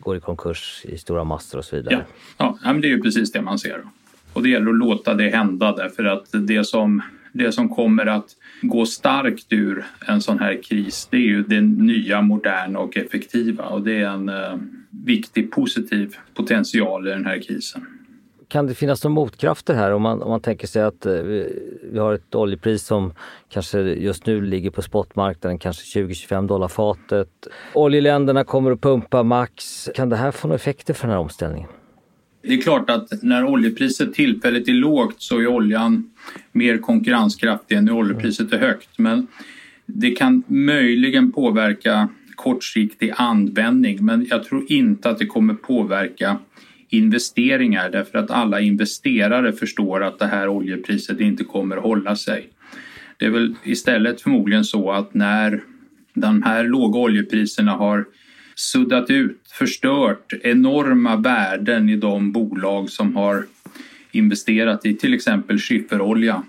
går 0.00 0.16
i 0.16 0.20
konkurs 0.20 0.82
i 0.84 0.98
stora 0.98 1.24
massor 1.24 1.58
och 1.58 1.64
så 1.64 1.76
vidare? 1.76 2.04
Ja, 2.36 2.58
ja 2.62 2.72
men 2.72 2.80
det 2.80 2.86
är 2.86 2.96
ju 2.96 3.02
precis 3.02 3.32
det 3.32 3.42
man 3.42 3.58
ser. 3.58 3.82
Och 4.34 4.42
det 4.42 4.48
gäller 4.48 4.70
att 4.70 4.78
låta 4.78 5.14
det 5.14 5.30
hända 5.30 5.72
därför 5.72 6.04
att 6.04 6.26
det 6.32 6.64
som, 6.64 7.02
det 7.34 7.52
som 7.52 7.68
kommer 7.68 8.06
att 8.06 8.26
gå 8.62 8.86
starkt 8.86 9.46
ur 9.52 9.84
en 10.06 10.20
sån 10.20 10.38
här 10.38 10.62
kris 10.62 11.08
det 11.10 11.16
är 11.16 11.20
ju 11.20 11.42
det 11.42 11.60
nya, 11.60 12.22
moderna 12.22 12.78
och 12.78 12.96
effektiva 12.96 13.64
och 13.64 13.82
det 13.82 13.92
är 13.92 14.08
en 14.08 14.28
eh, 14.28 14.56
viktig 14.90 15.52
positiv 15.52 16.16
potential 16.34 17.08
i 17.08 17.10
den 17.10 17.26
här 17.26 17.42
krisen. 17.42 17.86
Kan 18.48 18.66
det 18.66 18.74
finnas 18.74 19.04
några 19.04 19.14
motkrafter 19.14 19.74
här 19.74 19.92
om 19.92 20.02
man, 20.02 20.22
om 20.22 20.30
man 20.30 20.40
tänker 20.40 20.66
sig 20.66 20.82
att 20.82 21.06
eh, 21.06 21.12
vi 21.92 21.98
har 21.98 22.14
ett 22.14 22.34
oljepris 22.34 22.82
som 22.86 23.12
kanske 23.48 23.80
just 23.80 24.26
nu 24.26 24.40
ligger 24.40 24.70
på 24.70 24.82
spotmarknaden, 24.82 25.58
kanske 25.58 26.00
20-25 26.00 26.46
dollar 26.46 26.68
fatet. 26.68 27.28
Oljeländerna 27.74 28.44
kommer 28.44 28.70
att 28.70 28.80
pumpa 28.80 29.22
max. 29.22 29.88
Kan 29.94 30.08
det 30.08 30.16
här 30.16 30.30
få 30.30 30.48
några 30.48 30.56
effekter 30.56 30.94
för 30.94 31.06
den 31.06 31.12
här 31.12 31.20
omställningen? 31.20 31.68
Det 32.46 32.54
är 32.54 32.60
klart 32.60 32.90
att 32.90 33.22
när 33.22 33.44
oljepriset 33.44 34.14
tillfälligt 34.14 34.68
är 34.68 34.72
lågt 34.72 35.22
så 35.22 35.40
är 35.40 35.46
oljan 35.46 36.10
mer 36.52 36.78
konkurrenskraftig 36.78 37.76
än 37.76 37.84
när 37.84 37.92
oljepriset 37.92 38.52
är 38.52 38.58
högt. 38.58 38.98
Men 38.98 39.26
det 39.86 40.10
kan 40.10 40.42
möjligen 40.46 41.32
påverka 41.32 42.08
kortsiktig 42.34 43.12
användning 43.16 44.04
men 44.04 44.26
jag 44.30 44.44
tror 44.44 44.72
inte 44.72 45.10
att 45.10 45.18
det 45.18 45.26
kommer 45.26 45.54
påverka 45.54 46.38
investeringar 46.88 47.90
därför 47.90 48.18
att 48.18 48.30
alla 48.30 48.60
investerare 48.60 49.52
förstår 49.52 50.04
att 50.04 50.18
det 50.18 50.26
här 50.26 50.48
oljepriset 50.48 51.20
inte 51.20 51.44
kommer 51.44 51.76
att 51.76 51.82
hålla 51.82 52.16
sig. 52.16 52.48
Det 53.16 53.24
är 53.26 53.30
väl 53.30 53.54
istället 53.64 54.20
förmodligen 54.20 54.64
så 54.64 54.92
att 54.92 55.14
när 55.14 55.62
de 56.14 56.42
här 56.42 56.64
låga 56.64 56.98
oljepriserna 56.98 57.72
har 57.72 58.04
suddat 58.54 59.10
ut, 59.10 59.40
förstört 59.52 60.32
enorma 60.42 61.16
värden 61.16 61.88
i 61.88 61.96
de 61.96 62.32
bolag 62.32 62.90
som 62.90 63.16
har 63.16 63.46
investerat 64.12 64.86
i 64.86 64.96
till 64.96 65.14
exempel 65.14 65.58
skifferolja 65.58 66.42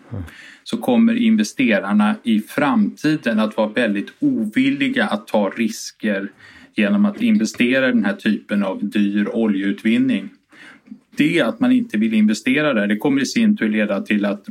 så 0.63 0.77
kommer 0.77 1.13
investerarna 1.13 2.15
i 2.23 2.39
framtiden 2.39 3.39
att 3.39 3.57
vara 3.57 3.67
väldigt 3.67 4.13
ovilliga 4.19 5.05
att 5.05 5.27
ta 5.27 5.49
risker 5.49 6.31
genom 6.75 7.05
att 7.05 7.21
investera 7.21 7.89
i 7.89 7.91
den 7.91 8.05
här 8.05 8.15
typen 8.15 8.63
av 8.63 8.89
dyr 8.89 9.27
oljeutvinning. 9.33 10.29
Det 11.17 11.41
att 11.41 11.59
man 11.59 11.71
inte 11.71 11.97
vill 11.97 12.13
investera 12.13 12.73
där 12.73 12.87
det 12.87 12.97
kommer 12.97 13.21
i 13.21 13.25
sin 13.25 13.57
tur 13.57 13.69
leda 13.69 14.01
till 14.01 14.25
att 14.25 14.45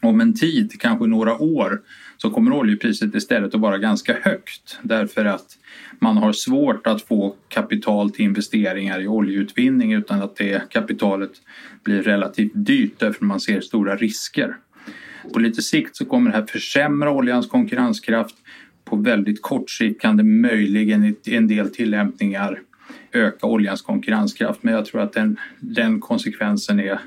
om 0.00 0.20
en 0.20 0.34
tid, 0.34 0.80
kanske 0.80 1.06
några 1.06 1.38
år, 1.38 1.80
så 2.16 2.30
kommer 2.30 2.52
oljepriset 2.52 3.14
istället 3.14 3.54
att 3.54 3.60
vara 3.60 3.78
ganska 3.78 4.16
högt 4.22 4.78
därför 4.82 5.24
att 5.24 5.58
man 6.00 6.16
har 6.16 6.32
svårt 6.32 6.86
att 6.86 7.02
få 7.02 7.34
kapital 7.48 8.10
till 8.10 8.24
investeringar 8.24 9.00
i 9.00 9.08
oljeutvinning 9.08 9.92
utan 9.92 10.22
att 10.22 10.36
det 10.36 10.70
kapitalet 10.70 11.30
blir 11.84 12.02
relativt 12.02 12.52
dyrt 12.54 12.98
därför 12.98 13.24
man 13.24 13.40
ser 13.40 13.60
stora 13.60 13.96
risker. 13.96 14.56
På 15.32 15.38
lite 15.38 15.62
sikt 15.62 15.96
så 15.96 16.04
kommer 16.04 16.30
det 16.30 16.36
här 16.36 16.46
försämra 16.46 17.10
oljans 17.10 17.46
konkurrenskraft. 17.46 18.34
På 18.84 18.96
väldigt 18.96 19.42
kort 19.42 19.70
sikt 19.70 20.00
kan 20.00 20.16
det 20.16 20.22
möjligen 20.22 21.04
i 21.04 21.34
en 21.34 21.48
del 21.48 21.70
tillämpningar 21.70 22.60
öka 23.12 23.46
oljans 23.46 23.82
konkurrenskraft 23.82 24.62
men 24.62 24.74
jag 24.74 24.86
tror 24.86 25.00
att 25.00 25.12
den, 25.12 25.36
den 25.60 26.00
konsekvensen 26.00 26.80
är, 26.80 27.00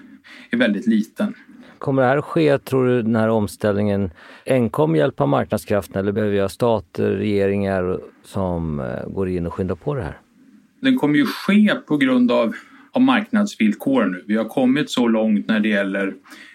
är 0.49 0.57
väldigt 0.57 0.87
liten. 0.87 1.35
Kommer 1.81 2.01
det 2.01 2.07
här 2.07 2.21
ske, 2.21 2.57
tror 2.57 2.87
du, 2.87 3.01
den 3.01 3.15
här 3.15 3.29
omställningen 3.29 4.11
enkom 4.45 4.95
hjälp 4.95 5.21
av 5.21 5.27
marknadskrafterna 5.27 5.99
eller 5.99 6.11
behöver 6.11 6.33
vi 6.33 6.39
ha 6.39 6.49
stater, 6.49 7.11
regeringar 7.11 7.99
som 8.23 8.79
eh, 8.79 9.09
går 9.09 9.29
in 9.29 9.47
och 9.47 9.53
skyndar 9.53 9.75
på 9.75 9.95
det 9.95 10.01
här? 10.01 10.17
Den 10.81 10.97
kommer 10.97 11.15
ju 11.15 11.25
ske 11.25 11.75
på 11.87 11.97
grund 11.97 12.31
av, 12.31 12.55
av 12.91 13.01
marknadsvillkor 13.01 14.05
nu. 14.05 14.23
Vi 14.27 14.35
har 14.35 14.45
kommit 14.45 14.89
så 14.89 15.07
långt 15.07 15.47
när 15.47 15.59
det 15.59 15.69
gäller 15.69 16.13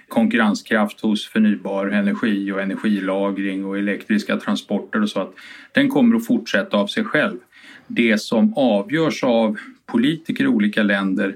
konkurrenskraft 0.08 1.00
hos 1.00 1.28
förnybar 1.28 1.86
energi 1.86 2.52
och 2.52 2.60
energilagring 2.60 3.64
och 3.64 3.78
elektriska 3.78 4.36
transporter 4.36 5.02
och 5.02 5.08
så 5.08 5.20
att 5.20 5.34
den 5.72 5.88
kommer 5.88 6.16
att 6.16 6.26
fortsätta 6.26 6.76
av 6.76 6.86
sig 6.86 7.04
själv. 7.04 7.38
Det 7.86 8.18
som 8.18 8.54
avgörs 8.56 9.24
av 9.24 9.56
politiker 9.86 10.44
i 10.44 10.46
olika 10.46 10.82
länder 10.82 11.34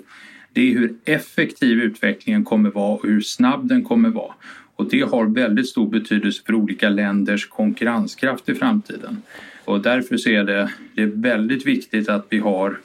det 0.52 0.60
är 0.60 0.78
hur 0.78 0.94
effektiv 1.04 1.80
utvecklingen 1.80 2.44
kommer 2.44 2.70
vara 2.70 2.94
och 2.94 3.06
hur 3.06 3.20
snabb 3.20 3.68
den 3.68 3.84
kommer 3.84 4.08
vara. 4.08 4.34
Och 4.76 4.90
det 4.90 5.00
har 5.00 5.26
väldigt 5.26 5.68
stor 5.68 5.90
betydelse 5.90 6.42
för 6.46 6.54
olika 6.54 6.88
länders 6.88 7.48
konkurrenskraft 7.48 8.48
i 8.48 8.54
framtiden. 8.54 9.22
Och 9.64 9.80
därför 9.80 10.16
så 10.16 10.30
är 10.30 10.44
det, 10.44 10.70
det 10.94 11.02
är 11.02 11.06
väldigt 11.06 11.66
viktigt 11.66 12.08
att 12.08 12.26
vi 12.28 12.38
har 12.38 12.78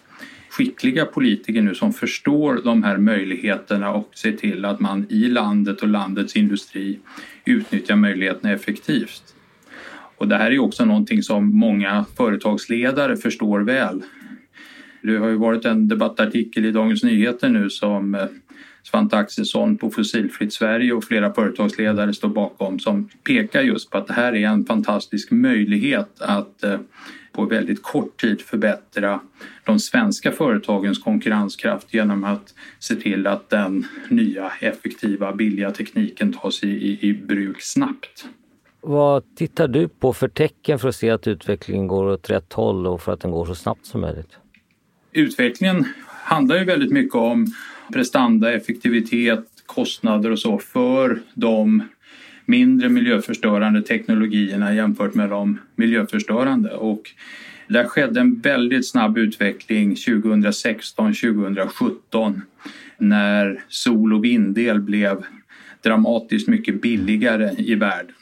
skickliga 0.49 1.05
politiker 1.05 1.61
nu 1.61 1.75
som 1.75 1.93
förstår 1.93 2.61
de 2.63 2.83
här 2.83 2.97
möjligheterna 2.97 3.91
och 3.91 4.09
ser 4.15 4.31
till 4.31 4.65
att 4.65 4.79
man 4.79 5.05
i 5.09 5.27
landet 5.27 5.81
och 5.81 5.87
landets 5.87 6.35
industri 6.35 6.99
utnyttjar 7.45 7.95
möjligheterna 7.95 8.53
effektivt. 8.53 9.23
Och 10.17 10.27
det 10.27 10.37
här 10.37 10.51
är 10.51 10.59
också 10.59 10.85
någonting 10.85 11.23
som 11.23 11.57
många 11.57 12.05
företagsledare 12.17 13.17
förstår 13.17 13.59
väl. 13.59 14.01
Det 15.05 15.17
har 15.17 15.27
ju 15.27 15.35
varit 15.35 15.65
en 15.65 15.87
debattartikel 15.87 16.65
i 16.65 16.71
Dagens 16.71 17.03
Nyheter 17.03 17.49
nu 17.49 17.69
som 17.69 18.15
eh, 18.15 18.25
Svante 18.83 19.17
Axelsson 19.17 19.77
på 19.77 19.89
Fossilfritt 19.89 20.53
Sverige 20.53 20.93
och 20.93 21.03
flera 21.03 21.33
företagsledare 21.33 22.13
står 22.13 22.29
bakom 22.29 22.79
som 22.79 23.09
pekar 23.23 23.61
just 23.61 23.89
på 23.89 23.97
att 23.97 24.07
det 24.07 24.13
här 24.13 24.35
är 24.35 24.47
en 24.47 24.65
fantastisk 24.65 25.31
möjlighet 25.31 26.21
att 26.21 26.63
eh, 26.63 26.79
på 27.31 27.45
väldigt 27.45 27.83
kort 27.83 28.21
tid 28.21 28.41
förbättra 28.41 29.19
de 29.63 29.79
svenska 29.79 30.31
företagens 30.31 30.99
konkurrenskraft 30.99 31.93
genom 31.93 32.23
att 32.23 32.53
se 32.79 32.95
till 32.95 33.27
att 33.27 33.49
den 33.49 33.87
nya 34.09 34.51
effektiva 34.59 35.33
billiga 35.33 35.71
tekniken 35.71 36.33
tas 36.33 36.63
i, 36.63 36.67
i, 36.67 37.09
i 37.09 37.13
bruk 37.13 37.61
snabbt. 37.61 38.25
Vad 38.81 39.35
tittar 39.35 39.67
du 39.67 39.87
på 39.87 40.13
för 40.13 40.27
tecken 40.27 40.79
för 40.79 40.89
att 40.89 40.95
se 40.95 41.09
att 41.09 41.27
utvecklingen 41.27 41.87
går 41.87 42.05
åt 42.05 42.29
rätt 42.29 42.53
håll 42.53 42.87
och 42.87 43.01
för 43.01 43.11
att 43.11 43.19
den 43.21 43.31
går 43.31 43.45
så 43.45 43.55
snabbt 43.55 43.85
som 43.85 44.01
möjligt? 44.01 44.37
Utvecklingen 45.15 45.85
handlar 46.07 46.57
ju 46.57 46.63
väldigt 46.63 46.91
mycket 46.91 47.15
om 47.15 47.47
prestanda, 47.93 48.53
effektivitet, 48.53 49.45
kostnader 49.65 50.31
och 50.31 50.39
så 50.39 50.57
för 50.57 51.19
de 51.33 51.83
mindre 52.45 52.89
miljöförstörande 52.89 53.81
teknologierna 53.81 54.75
jämfört 54.75 55.13
med 55.13 55.29
de 55.29 55.59
miljöförstörande. 55.75 56.71
Och 56.71 57.11
där 57.67 57.83
skedde 57.83 58.19
en 58.19 58.39
väldigt 58.39 58.87
snabb 58.87 59.17
utveckling 59.17 59.93
2016-2017 59.93 62.41
när 62.97 63.63
sol 63.67 64.13
och 64.13 64.23
vindel 64.23 64.79
blev 64.79 65.25
dramatiskt 65.83 66.47
mycket 66.47 66.81
billigare 66.81 67.51
i 67.57 67.75
världen. 67.75 68.15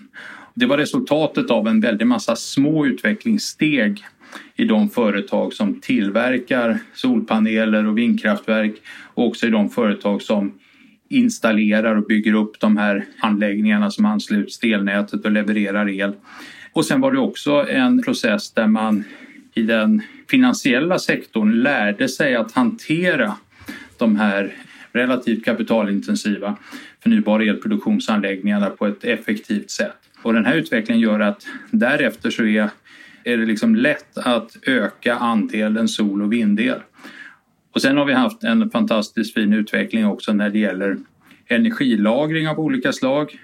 Det 0.53 0.65
var 0.65 0.77
resultatet 0.77 1.51
av 1.51 1.67
en 1.67 1.81
väldig 1.81 2.07
massa 2.07 2.35
små 2.35 2.85
utvecklingssteg 2.85 4.03
i 4.55 4.65
de 4.65 4.89
företag 4.89 5.53
som 5.53 5.81
tillverkar 5.81 6.79
solpaneler 6.93 7.87
och 7.87 7.97
vindkraftverk 7.97 8.73
och 9.13 9.27
också 9.27 9.47
i 9.47 9.49
de 9.49 9.69
företag 9.69 10.21
som 10.21 10.53
installerar 11.09 11.95
och 11.95 12.05
bygger 12.05 12.33
upp 12.33 12.59
de 12.59 12.77
här 12.77 13.05
anläggningarna 13.19 13.91
som 13.91 14.05
ansluts 14.05 14.59
till 14.59 14.73
elnätet 14.73 15.25
och 15.25 15.31
levererar 15.31 15.89
el. 15.89 16.13
Och 16.71 16.85
sen 16.85 17.01
var 17.01 17.11
det 17.11 17.19
också 17.19 17.69
en 17.69 18.03
process 18.03 18.51
där 18.51 18.67
man 18.67 19.03
i 19.53 19.61
den 19.61 20.01
finansiella 20.29 20.99
sektorn 20.99 21.51
lärde 21.51 22.09
sig 22.09 22.35
att 22.35 22.51
hantera 22.51 23.35
de 23.97 24.15
här 24.15 24.53
relativt 24.91 25.45
kapitalintensiva 25.45 26.57
förnybara 27.03 27.43
elproduktionsanläggningarna 27.43 28.69
på 28.69 28.87
ett 28.87 29.03
effektivt 29.03 29.71
sätt. 29.71 29.97
Och 30.21 30.33
den 30.33 30.45
här 30.45 30.55
utvecklingen 30.55 31.01
gör 31.01 31.19
att 31.19 31.47
därefter 31.71 32.29
så 32.29 32.45
är, 32.45 32.69
är 33.23 33.37
det 33.37 33.45
liksom 33.45 33.75
lätt 33.75 34.17
att 34.17 34.57
öka 34.61 35.15
andelen 35.15 35.87
sol 35.87 36.21
och 36.21 36.33
vindel. 36.33 36.79
Och 37.73 37.81
sen 37.81 37.97
har 37.97 38.05
vi 38.05 38.13
haft 38.13 38.43
en 38.43 38.69
fantastiskt 38.69 39.33
fin 39.33 39.53
utveckling 39.53 40.05
också 40.05 40.33
när 40.33 40.49
det 40.49 40.59
gäller 40.59 40.97
energilagring 41.47 42.47
av 42.47 42.59
olika 42.59 42.93
slag. 42.93 43.39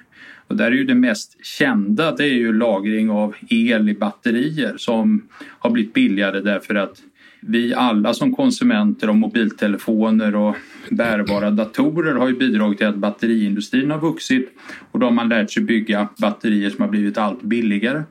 Och 0.48 0.56
där 0.56 0.66
är 0.66 0.72
ju 0.72 0.86
det 0.86 0.96
mest 0.96 1.46
kända 1.46 2.12
det 2.12 2.24
är 2.24 2.34
ju 2.34 2.54
lagring 2.54 3.10
av 3.10 3.36
el 3.50 3.90
i 3.90 3.94
batterier 3.94 4.74
som 4.78 5.28
har 5.60 5.70
blivit 5.70 5.94
billigare 5.94 6.40
därför 6.40 6.76
att 6.76 7.02
vi 7.42 7.74
alla 7.74 8.14
som 8.14 8.36
konsumenter 8.36 9.08
av 9.08 9.16
mobiltelefoner 9.18 10.36
och 10.36 10.56
bärbara 10.90 11.52
datorer 11.52 12.16
har 12.16 12.28
ju 12.28 12.38
bidragit 12.38 12.78
till 12.78 12.88
att 12.88 12.96
batteriindustrin 12.96 13.92
har 13.92 14.00
vuxit 14.00 14.50
och 14.92 15.00
då 15.00 15.06
har 15.06 15.12
man 15.12 15.30
lärt 15.30 15.52
sig 15.52 15.64
bygga 15.64 16.08
batterier 16.18 16.70
som 16.70 16.82
har 16.82 16.90
blivit 16.90 17.18
allt 17.18 17.42
billigare. 17.42 18.04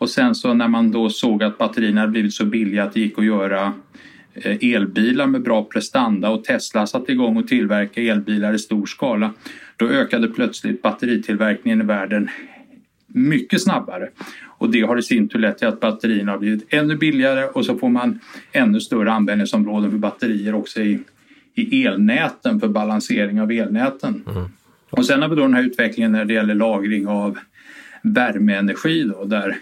Och 0.00 0.10
sen 0.10 0.34
så 0.34 0.54
när 0.54 0.68
man 0.68 0.90
då 0.90 1.10
såg 1.10 1.42
att 1.42 1.58
batterierna 1.58 2.00
hade 2.00 2.12
blivit 2.12 2.34
så 2.34 2.44
billiga 2.44 2.84
att 2.84 2.92
det 2.92 3.00
gick 3.00 3.18
att 3.18 3.24
göra 3.24 3.72
eh, 4.34 4.74
elbilar 4.74 5.26
med 5.26 5.42
bra 5.42 5.64
prestanda 5.64 6.30
och 6.30 6.44
Tesla 6.44 6.86
satte 6.86 7.12
igång 7.12 7.36
och 7.36 7.48
tillverka 7.48 8.00
elbilar 8.02 8.52
i 8.52 8.58
stor 8.58 8.86
skala. 8.86 9.32
Då 9.76 9.88
ökade 9.88 10.28
plötsligt 10.28 10.82
batteritillverkningen 10.82 11.80
i 11.80 11.84
världen 11.84 12.28
mycket 13.06 13.62
snabbare. 13.62 14.08
Och 14.46 14.70
det 14.70 14.80
har 14.80 14.98
i 14.98 15.02
sin 15.02 15.28
tur 15.28 15.38
lett 15.38 15.58
till 15.58 15.68
att 15.68 15.80
batterierna 15.80 16.32
har 16.32 16.38
blivit 16.38 16.74
ännu 16.74 16.96
billigare 16.96 17.44
och 17.44 17.66
så 17.66 17.78
får 17.78 17.88
man 17.88 18.20
ännu 18.52 18.80
större 18.80 19.12
användningsområden 19.12 19.90
för 19.90 19.98
batterier 19.98 20.54
också 20.54 20.80
i, 20.80 21.00
i 21.54 21.84
elnäten 21.84 22.60
för 22.60 22.68
balansering 22.68 23.40
av 23.40 23.52
elnäten. 23.52 24.22
Mm. 24.30 24.48
Och 24.90 25.06
sen 25.06 25.22
har 25.22 25.28
vi 25.28 25.36
då 25.36 25.42
den 25.42 25.54
här 25.54 25.62
utvecklingen 25.62 26.12
när 26.12 26.24
det 26.24 26.34
gäller 26.34 26.54
lagring 26.54 27.06
av 27.06 27.38
värmeenergi 28.02 29.04
då, 29.04 29.24
där 29.24 29.58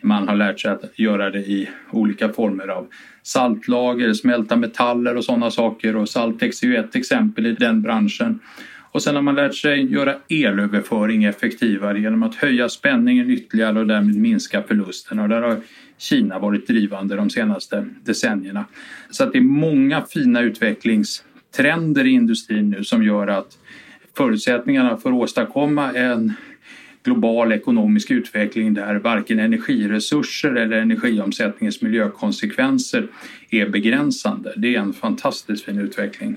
man 0.00 0.28
har 0.28 0.36
lärt 0.36 0.60
sig 0.60 0.70
att 0.70 0.98
göra 0.98 1.30
det 1.30 1.38
i 1.38 1.68
olika 1.90 2.28
former 2.28 2.68
av 2.68 2.88
saltlager, 3.22 4.12
smälta 4.12 4.56
metaller 4.56 5.16
och 5.16 5.24
sådana 5.24 5.50
saker 5.50 5.96
och 5.96 6.08
Saltex 6.08 6.62
är 6.62 6.66
ju 6.66 6.76
ett 6.76 6.96
exempel 6.96 7.46
i 7.46 7.52
den 7.52 7.82
branschen. 7.82 8.40
Och 8.94 9.02
sen 9.02 9.14
har 9.14 9.22
man 9.22 9.34
lärt 9.34 9.54
sig 9.54 9.92
göra 9.92 10.14
elöverföring 10.28 11.24
effektivare 11.24 12.00
genom 12.00 12.22
att 12.22 12.34
höja 12.34 12.68
spänningen 12.68 13.30
ytterligare 13.30 13.78
och 13.78 13.86
därmed 13.86 14.16
minska 14.16 14.62
förlusterna. 14.62 15.22
Och 15.22 15.28
där 15.28 15.42
har 15.42 15.56
Kina 15.98 16.38
varit 16.38 16.66
drivande 16.66 17.16
de 17.16 17.30
senaste 17.30 17.86
decennierna. 18.02 18.64
Så 19.10 19.24
att 19.24 19.32
det 19.32 19.38
är 19.38 19.42
många 19.42 20.02
fina 20.02 20.40
utvecklingstrender 20.40 22.06
i 22.06 22.10
industrin 22.10 22.70
nu 22.70 22.84
som 22.84 23.02
gör 23.02 23.26
att 23.26 23.58
förutsättningarna 24.16 24.96
för 24.96 25.10
att 25.10 25.16
åstadkomma 25.16 25.92
en 25.92 26.32
global 27.04 27.52
ekonomisk 27.52 28.10
utveckling 28.10 28.74
där 28.74 28.94
varken 28.94 29.38
energiresurser 29.38 30.54
eller 30.54 30.76
energiomsättningens 30.76 31.82
miljökonsekvenser 31.82 33.08
är 33.50 33.68
begränsande. 33.68 34.52
Det 34.56 34.74
är 34.74 34.80
en 34.80 34.92
fantastiskt 34.92 35.64
fin 35.64 35.78
utveckling. 35.78 36.36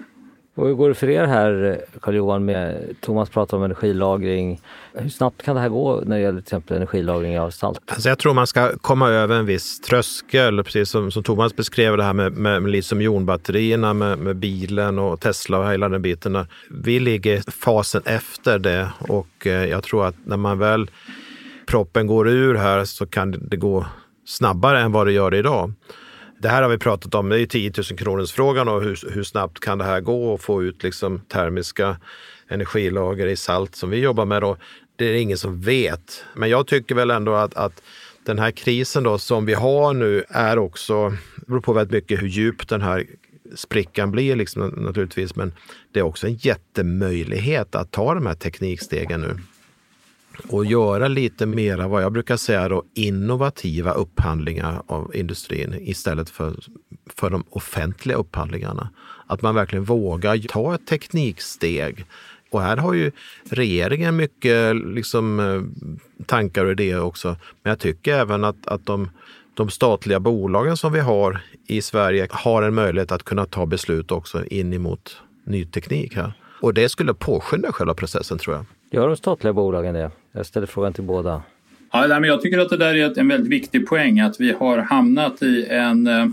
Och 0.58 0.68
hur 0.68 0.74
går 0.74 0.90
det 0.90 0.96
för 0.96 1.10
er 1.10 1.26
här, 1.26 1.82
Carl-Johan? 2.02 2.46
Med, 2.46 2.96
Thomas 3.02 3.30
pratar 3.30 3.58
om 3.58 3.64
energilagring. 3.64 4.62
Hur 4.94 5.10
snabbt 5.10 5.44
kan 5.44 5.56
det 5.56 5.62
här 5.62 5.70
gå 5.70 6.02
när 6.06 6.16
det 6.16 6.22
gäller 6.22 6.42
till 6.42 6.48
exempel 6.48 6.78
energilagring 6.78 7.40
av 7.40 7.50
salt? 7.50 7.80
Alltså 7.86 8.10
jag 8.10 8.20
tror 8.20 8.34
man 8.34 8.48
ska 8.48 8.78
komma 8.78 9.10
över 9.10 9.36
en 9.36 9.46
viss 9.46 9.80
tröskel, 9.80 10.64
precis 10.64 10.90
som, 10.90 11.12
som 11.12 11.24
Thomas 11.24 11.56
beskrev 11.56 11.98
det 11.98 12.04
här 12.04 12.14
med, 12.14 12.34
med, 12.34 12.62
med 12.62 12.72
litiumjonbatterierna, 12.72 13.94
med, 13.94 14.18
med 14.18 14.36
bilen 14.36 15.00
och 15.00 15.20
Tesla 15.20 15.60
och 15.60 15.72
hela 15.72 15.90
den 15.90 16.02
biten. 16.02 16.46
Vi 16.70 17.00
ligger 17.00 17.52
fasen 17.52 18.02
efter 18.06 18.60
det 18.60 18.90
och 19.00 19.48
eh, 19.48 19.66
jag 19.66 19.84
tror 19.84 20.06
att 20.06 20.16
när 20.26 20.38
man 20.38 20.60
väl 20.60 20.92
proppen 21.68 22.08
går 22.08 22.30
ur 22.30 22.56
här 22.56 22.86
så 22.86 23.06
kan 23.06 23.32
det 23.32 23.58
gå 23.58 23.86
snabbare 24.26 24.80
än 24.82 24.92
vad 24.92 25.08
det 25.08 25.14
gör 25.14 25.34
idag. 25.34 25.74
Det 26.40 26.50
här 26.50 26.62
har 26.62 26.70
vi 26.70 26.78
pratat 26.78 27.16
om, 27.16 27.30
det 27.30 27.42
är 27.42 27.46
10 27.46 27.72
000 27.78 28.00
kronors 28.00 28.32
frågan 28.32 28.68
och 28.68 28.84
hur, 28.84 29.14
hur 29.14 29.24
snabbt 29.24 29.60
kan 29.60 29.78
det 29.78 29.84
här 29.84 30.02
gå 30.02 30.34
att 30.34 30.42
få 30.42 30.64
ut 30.64 30.84
liksom 30.84 31.20
termiska 31.20 31.98
energilager 32.48 33.28
i 33.28 33.36
salt 33.36 33.76
som 33.76 33.90
vi 33.90 33.98
jobbar 33.98 34.26
med. 34.26 34.42
Då. 34.42 34.58
Det 34.96 35.06
är 35.06 35.14
ingen 35.14 35.38
som 35.38 35.62
vet. 35.62 36.24
Men 36.36 36.50
jag 36.50 36.68
tycker 36.68 36.96
väl 36.96 37.12
ändå 37.12 37.34
att, 37.34 37.54
att 37.54 37.82
den 38.26 38.40
här 38.40 38.52
krisen 38.52 39.04
då 39.04 39.18
som 39.18 39.46
vi 39.46 39.54
har 39.54 39.94
nu 39.94 40.24
är 40.30 40.60
också, 40.60 41.10
det 41.10 41.48
beror 41.48 41.62
på 41.62 41.74
väldigt 41.74 41.94
mycket 41.94 42.22
hur 42.22 42.28
djup 42.28 42.68
den 42.68 42.82
här 42.82 43.06
sprickan 43.56 44.12
blir 44.12 44.36
liksom, 44.36 44.68
naturligtvis, 44.68 45.36
men 45.36 45.54
det 45.92 46.00
är 46.00 46.04
också 46.04 46.28
en 46.28 46.36
jättemöjlighet 46.36 47.76
att 47.76 47.92
ta 47.92 48.14
de 48.14 48.26
här 48.26 48.36
teknikstegen 48.36 49.22
nu 49.22 49.38
och 50.50 50.66
göra 50.66 51.08
lite 51.08 51.46
mera, 51.46 51.88
vad 51.88 52.04
jag 52.04 52.12
brukar 52.12 52.38
säga 52.38 52.70
då, 52.70 52.84
innovativa 52.94 53.92
upphandlingar 53.92 54.82
av 54.88 55.12
industrin 55.16 55.76
istället 55.80 56.30
för, 56.30 56.56
för 57.16 57.30
de 57.30 57.44
offentliga 57.50 58.18
upphandlingarna. 58.18 58.90
Att 59.28 59.42
man 59.42 59.56
verkligen 59.56 59.84
vågar 59.84 60.38
ta 60.38 60.76
ett 60.76 60.88
tekniksteg. 60.88 62.06
Och 62.52 62.62
här 62.62 62.78
har 62.78 62.94
ju 62.94 63.12
regeringen 63.50 64.16
mycket 64.16 64.76
liksom, 64.76 65.40
eh, 65.40 65.62
tankar 66.26 66.66
och 66.66 66.72
idéer 66.72 67.02
också. 67.02 67.28
Men 67.64 67.70
jag 67.70 67.80
tycker 67.80 68.14
även 68.14 68.44
att, 68.44 68.68
att 68.68 68.86
de, 68.86 69.10
de 69.54 69.70
statliga 69.70 70.20
bolagen 70.20 70.78
som 70.78 70.94
vi 70.94 71.00
har 71.00 71.42
i 71.68 71.82
Sverige 71.82 72.28
har 72.32 72.64
en 72.64 72.74
möjlighet 72.74 73.12
att 73.12 73.24
kunna 73.24 73.46
ta 73.46 73.66
beslut 73.66 74.12
också 74.12 74.46
in 74.46 74.74
emot 74.74 75.22
ny 75.44 75.66
teknik 75.66 76.16
här. 76.16 76.34
Och 76.62 76.74
det 76.74 76.90
skulle 76.90 77.14
påskynda 77.14 77.72
själva 77.72 77.94
processen 77.94 78.38
tror 78.38 78.56
jag. 78.56 78.66
Gör 78.92 79.08
de 79.08 79.18
statliga 79.18 79.54
bolagen 79.54 79.94
det? 79.94 80.12
Jag 80.38 80.46
ställer 80.46 80.68
frågan 80.68 80.94
till 80.94 81.04
båda. 81.04 81.44
Ja, 81.92 82.08
men 82.08 82.24
jag 82.24 82.42
tycker 82.42 82.60
att 82.60 82.70
det 82.70 82.78
där 82.78 82.96
är 82.96 83.20
en 83.20 83.28
väldigt 83.28 83.52
viktig 83.52 83.88
poäng 83.88 84.20
att 84.20 84.40
vi 84.40 84.52
har 84.52 84.78
hamnat 84.78 85.42
i 85.42 85.66
en 85.70 86.08
eh, 86.08 86.26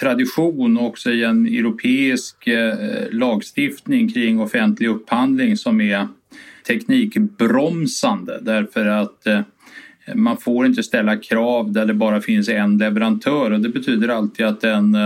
tradition 0.00 0.78
också 0.78 1.10
i 1.10 1.24
en 1.24 1.46
europeisk 1.46 2.46
eh, 2.46 2.74
lagstiftning 3.10 4.12
kring 4.12 4.40
offentlig 4.40 4.88
upphandling 4.88 5.56
som 5.56 5.80
är 5.80 6.08
teknikbromsande 6.66 8.38
därför 8.42 8.86
att 8.86 9.26
eh, 9.26 9.40
man 10.14 10.36
får 10.36 10.66
inte 10.66 10.82
ställa 10.82 11.16
krav 11.16 11.72
där 11.72 11.86
det 11.86 11.94
bara 11.94 12.20
finns 12.20 12.48
en 12.48 12.78
leverantör 12.78 13.50
och 13.50 13.60
det 13.60 13.68
betyder 13.68 14.08
alltid 14.08 14.46
att 14.46 14.60
den 14.60 14.96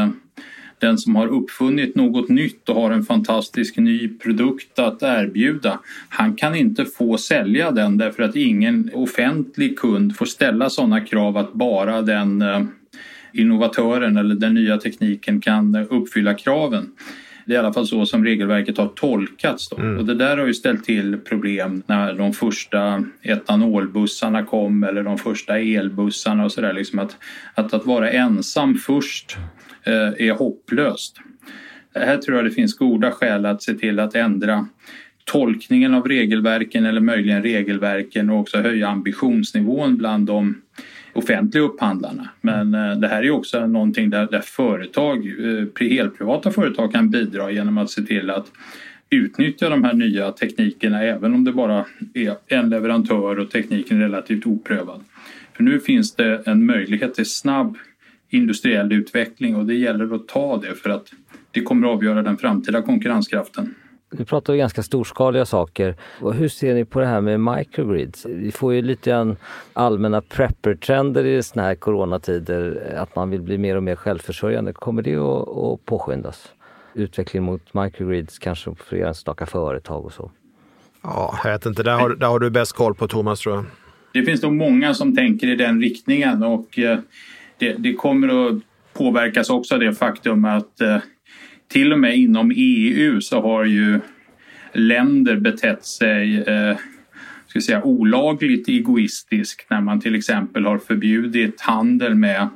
den 0.80 0.98
som 0.98 1.16
har 1.16 1.26
uppfunnit 1.26 1.96
något 1.96 2.28
nytt 2.28 2.68
och 2.68 2.74
har 2.74 2.90
en 2.90 3.02
fantastisk 3.02 3.76
ny 3.76 4.08
produkt 4.08 4.78
att 4.78 5.02
erbjuda, 5.02 5.78
han 6.08 6.36
kan 6.36 6.54
inte 6.54 6.84
få 6.84 7.18
sälja 7.18 7.70
den 7.70 7.98
därför 7.98 8.22
att 8.22 8.36
ingen 8.36 8.90
offentlig 8.94 9.78
kund 9.78 10.16
får 10.16 10.26
ställa 10.26 10.70
sådana 10.70 11.00
krav 11.00 11.36
att 11.36 11.52
bara 11.52 12.02
den 12.02 12.42
eh, 12.42 12.62
innovatören 13.32 14.16
eller 14.16 14.34
den 14.34 14.54
nya 14.54 14.76
tekniken 14.78 15.40
kan 15.40 15.74
eh, 15.74 15.86
uppfylla 15.90 16.34
kraven. 16.34 16.92
Det 17.50 17.54
är 17.54 17.56
i 17.56 17.58
alla 17.58 17.72
fall 17.72 17.86
så 17.86 18.06
som 18.06 18.24
regelverket 18.24 18.78
har 18.78 18.88
tolkats. 18.88 19.68
Då. 19.68 19.76
Mm. 19.76 19.98
Och 19.98 20.04
det 20.04 20.14
där 20.14 20.36
har 20.36 20.46
ju 20.46 20.54
ställt 20.54 20.84
till 20.84 21.18
problem 21.18 21.82
när 21.86 22.14
de 22.14 22.32
första 22.32 23.04
etanolbussarna 23.22 24.42
kom 24.42 24.84
eller 24.84 25.02
de 25.02 25.18
första 25.18 25.58
elbussarna 25.58 26.44
och 26.44 26.52
sådär. 26.52 26.72
Liksom 26.72 26.98
att, 26.98 27.16
att, 27.54 27.74
att 27.74 27.86
vara 27.86 28.10
ensam 28.10 28.74
först 28.74 29.36
Eh, 29.84 30.26
är 30.28 30.32
hopplöst. 30.32 31.16
Här 31.94 32.16
tror 32.16 32.36
jag 32.36 32.46
det 32.46 32.50
finns 32.50 32.78
goda 32.78 33.10
skäl 33.10 33.46
att 33.46 33.62
se 33.62 33.74
till 33.74 34.00
att 34.00 34.14
ändra 34.14 34.66
tolkningen 35.24 35.94
av 35.94 36.08
regelverken 36.08 36.86
eller 36.86 37.00
möjligen 37.00 37.42
regelverken 37.42 38.30
och 38.30 38.38
också 38.38 38.58
höja 38.58 38.88
ambitionsnivån 38.88 39.96
bland 39.96 40.26
de 40.26 40.62
offentliga 41.12 41.64
upphandlarna. 41.64 42.28
Men 42.40 42.74
eh, 42.74 42.98
det 42.98 43.08
här 43.08 43.22
är 43.22 43.30
också 43.30 43.66
någonting 43.66 44.10
där, 44.10 44.28
där 44.30 44.40
företag, 44.40 45.24
helt 45.80 45.80
helprivata 45.80 46.50
företag 46.50 46.92
kan 46.92 47.10
bidra 47.10 47.50
genom 47.50 47.78
att 47.78 47.90
se 47.90 48.02
till 48.02 48.30
att 48.30 48.46
utnyttja 49.10 49.68
de 49.68 49.84
här 49.84 49.94
nya 49.94 50.32
teknikerna 50.32 51.02
även 51.02 51.34
om 51.34 51.44
det 51.44 51.52
bara 51.52 51.84
är 52.14 52.36
en 52.46 52.70
leverantör 52.70 53.38
och 53.38 53.50
tekniken 53.50 53.96
är 53.96 54.02
relativt 54.02 54.46
oprövad. 54.46 55.04
För 55.52 55.62
nu 55.62 55.80
finns 55.80 56.14
det 56.14 56.42
en 56.46 56.66
möjlighet 56.66 57.14
till 57.14 57.30
snabb 57.30 57.78
industriell 58.28 58.92
utveckling 58.92 59.56
och 59.56 59.66
det 59.66 59.74
gäller 59.74 60.14
att 60.14 60.28
ta 60.28 60.56
det 60.56 60.74
för 60.74 60.90
att 60.90 61.12
det 61.50 61.60
kommer 61.60 61.88
att 61.88 61.94
avgöra 61.94 62.22
den 62.22 62.36
framtida 62.36 62.82
konkurrenskraften. 62.82 63.74
Nu 64.12 64.24
pratar 64.24 64.52
vi 64.52 64.58
ganska 64.58 64.82
storskaliga 64.82 65.44
saker. 65.44 65.96
Hur 66.34 66.48
ser 66.48 66.74
ni 66.74 66.84
på 66.84 67.00
det 67.00 67.06
här 67.06 67.20
med 67.20 67.40
microgrids? 67.40 68.26
Vi 68.26 68.52
får 68.52 68.74
ju 68.74 68.82
lite 68.82 69.10
grann 69.10 69.36
allmänna 69.72 70.20
prepper-trender 70.20 71.24
i 71.24 71.42
såna 71.42 71.62
här 71.62 71.74
coronatider, 71.74 72.94
att 72.96 73.16
man 73.16 73.30
vill 73.30 73.42
bli 73.42 73.58
mer 73.58 73.76
och 73.76 73.82
mer 73.82 73.96
självförsörjande. 73.96 74.72
Kommer 74.72 75.02
det 75.02 75.16
att, 75.16 75.48
att 75.48 75.84
påskyndas? 75.84 76.52
Utveckling 76.94 77.42
mot 77.42 77.74
microgrids 77.74 78.38
kanske 78.38 78.74
för 78.74 78.96
enstaka 78.96 79.46
företag 79.46 80.04
och 80.04 80.12
så? 80.12 80.30
Ja, 81.02 81.38
jag 81.44 81.52
vet 81.52 81.66
inte. 81.66 81.82
Där 81.82 81.98
har, 81.98 82.10
där 82.10 82.26
har 82.26 82.38
du 82.38 82.50
bäst 82.50 82.72
koll 82.72 82.94
på 82.94 83.08
Thomas 83.08 83.40
tror 83.40 83.54
jag. 83.54 83.64
Det 84.12 84.22
finns 84.22 84.42
nog 84.42 84.52
många 84.52 84.94
som 84.94 85.16
tänker 85.16 85.46
i 85.46 85.56
den 85.56 85.80
riktningen 85.80 86.42
och 86.42 86.78
eh, 86.78 86.98
det, 87.58 87.72
det 87.72 87.94
kommer 87.94 88.48
att 88.48 88.62
påverkas 88.92 89.50
också 89.50 89.74
av 89.74 89.80
det 89.80 89.94
faktum 89.94 90.44
att 90.44 90.80
eh, 90.80 90.96
till 91.72 91.92
och 91.92 91.98
med 91.98 92.18
inom 92.18 92.52
EU 92.56 93.20
så 93.20 93.40
har 93.40 93.64
ju 93.64 94.00
länder 94.72 95.36
betett 95.36 95.84
sig 95.84 96.42
eh, 96.42 96.76
ska 97.50 97.60
säga, 97.60 97.82
olagligt 97.82 98.68
egoistiskt 98.68 99.70
när 99.70 99.80
man 99.80 100.00
till 100.00 100.14
exempel 100.14 100.64
har 100.64 100.78
förbjudit 100.78 101.60
handel 101.60 102.14
med 102.14 102.48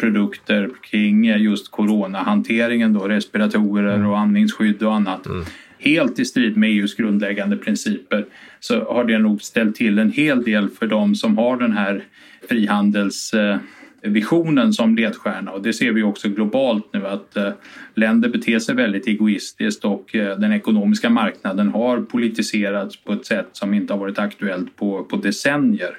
produkter 0.00 0.70
kring 0.82 1.24
just 1.24 1.70
coronahanteringen, 1.70 2.92
då, 2.92 3.08
respiratorer 3.08 4.06
och 4.06 4.18
andningsskydd 4.18 4.82
och 4.82 4.94
annat. 4.94 5.26
Mm. 5.26 5.44
Helt 5.78 6.18
i 6.18 6.24
strid 6.24 6.56
med 6.56 6.70
EUs 6.70 6.94
grundläggande 6.94 7.56
principer 7.56 8.26
så 8.60 8.84
har 8.84 9.04
det 9.04 9.18
nog 9.18 9.42
ställt 9.42 9.76
till 9.76 9.98
en 9.98 10.12
hel 10.12 10.42
del 10.42 10.68
för 10.68 10.86
dem 10.86 11.14
som 11.14 11.38
har 11.38 11.56
den 11.56 11.72
här 11.72 12.04
frihandels 12.48 13.34
eh, 13.34 13.56
visionen 14.04 14.72
som 14.72 14.96
ledstjärna 14.96 15.50
och 15.50 15.62
det 15.62 15.72
ser 15.72 15.92
vi 15.92 16.02
också 16.02 16.28
globalt 16.28 16.92
nu 16.92 17.06
att 17.06 17.36
eh, 17.36 17.52
länder 17.94 18.28
beter 18.28 18.58
sig 18.58 18.74
väldigt 18.74 19.06
egoistiskt 19.06 19.84
och 19.84 20.14
eh, 20.14 20.38
den 20.38 20.52
ekonomiska 20.52 21.10
marknaden 21.10 21.68
har 21.68 22.00
politiserats 22.00 22.96
på 22.96 23.12
ett 23.12 23.26
sätt 23.26 23.48
som 23.52 23.74
inte 23.74 23.92
har 23.92 24.00
varit 24.00 24.18
aktuellt 24.18 24.76
på, 24.76 25.04
på 25.04 25.16
decennier. 25.16 25.98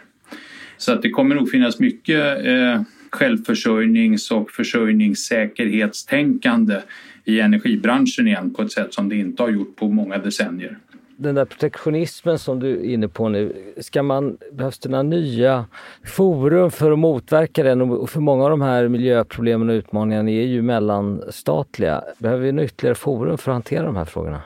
Så 0.77 0.91
att 0.91 1.01
det 1.01 1.09
kommer 1.09 1.35
nog 1.35 1.49
finnas 1.49 1.79
mycket 1.79 2.45
eh, 2.45 2.81
självförsörjnings 3.11 4.31
och 4.31 4.51
försörjningssäkerhetstänkande 4.51 6.81
i 7.25 7.39
energibranschen 7.39 8.27
igen 8.27 8.53
på 8.53 8.61
ett 8.61 8.71
sätt 8.71 8.93
som 8.93 9.09
det 9.09 9.15
inte 9.15 9.43
har 9.43 9.49
gjort 9.49 9.75
på 9.75 9.89
många 9.89 10.17
decennier 10.17 10.77
den 11.17 11.35
där 11.35 11.45
protektionismen 11.45 12.39
som 12.39 12.59
du 12.59 12.69
är 12.69 12.83
inne 12.83 13.07
på 13.07 13.29
nu, 13.29 13.73
ska 13.77 14.03
man, 14.03 14.37
behövs 14.51 14.79
det 14.79 14.89
några 14.89 15.03
nya 15.03 15.65
forum 16.03 16.71
för 16.71 16.91
att 16.91 16.99
motverka 16.99 17.63
den? 17.63 17.81
Och 17.81 18.09
för 18.09 18.19
många 18.19 18.43
av 18.43 18.49
de 18.49 18.61
här 18.61 18.87
miljöproblemen 18.87 19.69
och 19.69 19.73
utmaningarna 19.73 20.31
är 20.31 20.45
ju 20.45 20.61
mellanstatliga. 20.61 22.03
Behöver 22.17 22.43
vi 22.43 22.51
några 22.51 22.65
ytterligare 22.65 22.95
forum 22.95 23.37
för 23.37 23.51
att 23.51 23.55
hantera 23.55 23.85
de 23.85 23.95
här 23.95 24.05
frågorna? 24.05 24.41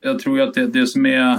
Jag 0.00 0.18
tror 0.18 0.40
att 0.40 0.54
det, 0.54 0.66
det 0.66 0.86
som 0.86 1.06
är 1.06 1.38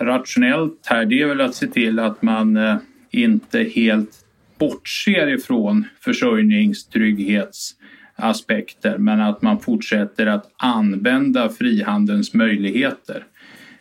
rationellt 0.00 0.86
här, 0.86 1.04
det 1.04 1.22
är 1.22 1.26
väl 1.26 1.40
att 1.40 1.54
se 1.54 1.66
till 1.66 1.98
att 1.98 2.22
man 2.22 2.56
eh, 2.56 2.76
inte 3.10 3.58
helt 3.58 4.24
bortser 4.58 5.28
ifrån 5.28 5.84
försörjningstrygghetsaspekter 6.00 8.98
men 8.98 9.20
att 9.20 9.42
man 9.42 9.60
fortsätter 9.60 10.26
att 10.26 10.50
använda 10.56 11.48
frihandelns 11.48 12.34
möjligheter. 12.34 13.24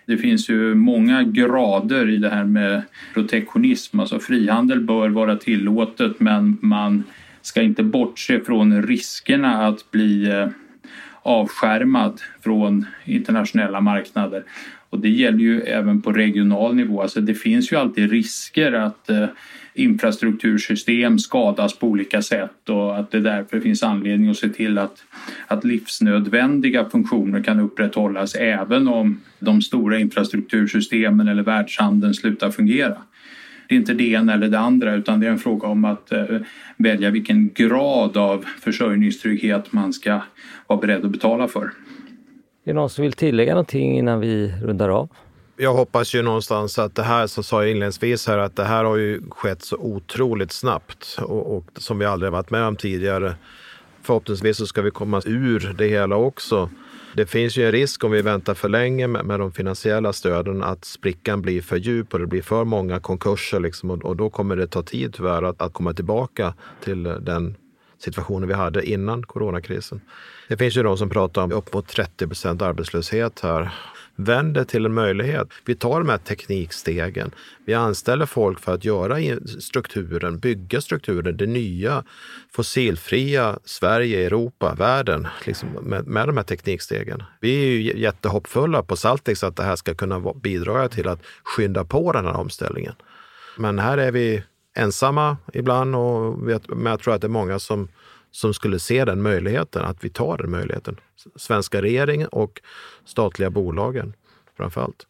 Det 0.08 0.18
finns 0.18 0.50
ju 0.50 0.76
många 0.76 1.24
grader 1.24 2.10
i 2.10 2.18
det 2.18 2.30
här 2.30 2.44
med 2.44 2.82
protektionism. 3.14 4.00
Alltså 4.00 4.20
frihandel 4.20 4.82
bör 4.82 5.10
vara 5.10 5.36
tillåtet 5.36 6.20
men 6.20 6.58
man 6.62 7.04
ska 7.42 7.62
inte 7.62 7.84
bortse 7.84 8.40
från 8.40 8.84
riskerna 8.84 9.68
att 9.68 9.92
bli 9.92 10.30
eh, 10.30 10.48
avskärmad 11.22 12.22
från 12.42 12.86
internationella 13.06 13.82
marknader. 13.82 14.44
Och 14.90 15.00
det 15.00 15.10
gäller 15.10 15.40
ju 15.40 15.62
även 15.62 16.02
på 16.02 16.12
regional 16.12 16.76
nivå. 16.76 17.02
Alltså 17.02 17.22
det 17.22 17.34
finns 17.34 17.72
ju 17.72 17.76
alltid 17.76 18.12
risker 18.12 18.72
att 18.72 19.10
eh, 19.10 19.26
infrastruktursystem 19.74 21.20
skadas 21.20 21.80
på 21.80 21.88
olika 21.88 22.22
sätt 22.22 22.70
och 22.70 23.00
att 23.00 23.12
det 23.12 23.20
därför 23.20 23.60
finns 23.60 23.84
anledning 23.84 24.30
att 24.30 24.38
se 24.38 24.50
till 24.50 24.78
att, 24.78 25.04
att 25.48 25.64
livsnödvändiga 25.64 26.90
funktioner 26.90 27.44
kan 27.44 27.60
upprätthållas 27.60 28.36
även 28.36 28.88
om 28.88 29.22
de 29.40 29.62
stora 29.62 30.00
infrastruktursystemen 30.00 31.28
eller 31.28 31.44
världshandeln 31.44 32.14
slutar 32.14 32.52
fungera. 32.52 32.98
Det 33.68 33.76
är 33.76 33.80
inte 33.80 33.94
det 33.94 34.12
ena 34.12 34.34
eller 34.34 34.48
det 34.48 34.60
andra 34.60 34.96
utan 34.96 35.20
det 35.20 35.28
är 35.28 35.32
en 35.32 35.40
fråga 35.40 35.68
om 35.68 35.86
att 35.86 36.12
eh, 36.12 36.26
välja 36.78 37.10
vilken 37.10 37.50
grad 37.54 38.18
av 38.18 38.46
försörjningstrygghet 38.60 39.74
man 39.74 39.94
ska 39.94 40.22
vara 40.68 40.80
beredd 40.80 41.06
att 41.06 41.12
betala 41.12 41.48
för. 41.48 41.72
Är 42.68 42.74
det 42.74 42.80
någon 42.80 42.90
som 42.90 43.02
vill 43.02 43.14
tillägga 43.14 43.54
någonting 43.54 43.98
innan 43.98 44.20
vi 44.20 44.54
rundar 44.62 44.90
av? 44.90 45.10
Jag 45.58 45.74
hoppas 45.74 46.16
ju 46.16 46.22
någonstans 46.22 46.80
att 46.80 46.96
det 46.96 47.04
här, 47.04 47.28
som 47.28 47.44
sa 47.44 47.62
jag 47.62 47.72
inledningsvis 47.72 48.28
här, 48.28 48.38
att 48.38 48.56
det 48.56 48.64
här 48.64 48.84
har 48.84 48.96
ju 48.96 49.22
skett 49.30 49.62
så 49.62 49.78
otroligt 49.78 50.52
snabbt 50.52 51.18
och, 51.22 51.58
och 51.58 51.66
som 51.78 52.00
vi 52.00 52.06
aldrig 52.06 52.32
varit 52.32 52.50
med 52.50 52.64
om 52.64 52.76
tidigare. 52.76 53.36
Förhoppningsvis 54.02 54.58
så 54.58 54.68
ska 54.68 54.82
vi 54.82 54.92
komma 54.92 55.22
ur 55.26 55.76
det 55.78 55.88
hela 55.88 56.16
också. 56.16 56.70
Det 57.16 57.26
finns 57.26 57.58
ju 57.58 57.66
en 57.66 57.72
risk 57.72 58.04
om 58.04 58.12
vi 58.12 58.22
väntar 58.22 58.54
för 58.54 58.70
länge 58.70 59.08
med, 59.08 59.26
med 59.26 59.40
de 59.40 59.52
finansiella 59.52 60.14
stöden 60.14 60.64
att 60.64 60.86
sprickan 60.86 61.42
blir 61.42 61.62
för 61.62 61.78
djup 61.78 62.14
och 62.14 62.20
det 62.20 62.28
blir 62.28 62.42
för 62.42 62.64
många 62.64 63.00
konkurser. 63.00 63.60
Liksom, 63.60 63.92
och, 63.92 64.06
och, 64.06 64.16
då 64.16 64.30
kommer 64.30 64.56
det 64.56 64.68
ta 64.68 64.84
tid 64.84 65.14
tyvärr 65.14 65.44
att, 65.44 65.62
att 65.62 65.74
komma 65.74 65.94
tillbaka 65.94 66.54
till 66.84 67.04
den 67.04 67.56
situationen 68.00 68.48
vi 68.48 68.54
hade 68.56 68.90
innan 68.90 69.24
coronakrisen. 69.24 70.02
Det 70.48 70.58
finns 70.58 70.78
ju 70.78 70.84
de 70.84 70.98
som 70.98 71.10
pratar 71.10 71.42
om 71.42 71.52
upp 71.52 71.74
mot 71.74 71.88
30 71.88 72.28
procent 72.28 72.62
arbetslöshet 72.62 73.40
här. 73.40 73.72
Vänd 74.20 74.54
det 74.54 74.66
till 74.66 74.86
en 74.86 74.94
möjlighet. 74.94 75.48
Vi 75.66 75.76
tar 75.76 76.00
de 76.00 76.10
här 76.10 76.18
teknikstegen. 76.18 77.32
Vi 77.66 77.74
anställer 77.74 78.26
folk 78.26 78.60
för 78.60 78.74
att 78.74 78.86
göra 78.86 79.40
strukturen, 79.60 80.40
bygga 80.40 80.82
strukturen, 80.82 81.38
det 81.38 81.46
nya 81.46 82.04
fossilfria 82.52 83.60
Sverige, 83.66 84.26
Europa, 84.26 84.76
världen 84.78 85.28
liksom 85.46 85.70
med, 85.70 86.08
med 86.08 86.28
de 86.28 86.38
här 86.38 86.44
teknikstegen. 86.44 87.24
Vi 87.42 87.62
är 87.62 87.66
ju 87.66 88.00
jättehoppfulla 88.00 88.84
på 88.84 88.96
Saltix 88.96 89.44
att 89.44 89.56
det 89.56 89.64
här 89.64 89.76
ska 89.76 89.96
kunna 89.96 90.34
bidra 90.34 90.90
till 90.90 91.08
att 91.08 91.20
skynda 91.44 91.86
på 91.86 92.12
den 92.12 92.26
här 92.26 92.38
omställningen. 92.38 92.94
Men 93.58 93.80
här 93.80 93.98
är 93.98 94.12
vi 94.12 94.44
ensamma 94.78 95.38
ibland, 95.54 95.96
och 95.96 96.38
men 96.68 96.86
jag 96.86 97.00
tror 97.00 97.14
att 97.14 97.22
det 97.22 97.28
är 97.28 97.30
många 97.30 97.60
som 97.60 97.88
som 98.32 98.54
skulle 98.54 98.80
se 98.80 99.06
den 99.06 99.22
möjligheten, 99.22 99.86
att 99.86 100.04
vi 100.04 100.10
tar 100.10 100.38
den 100.38 100.52
möjligheten. 100.52 101.00
Svenska 101.36 101.82
regeringen 101.82 102.28
och 102.28 102.62
statliga 103.06 103.50
bolagen 103.50 104.14
framför 104.58 104.82
allt. 104.82 105.08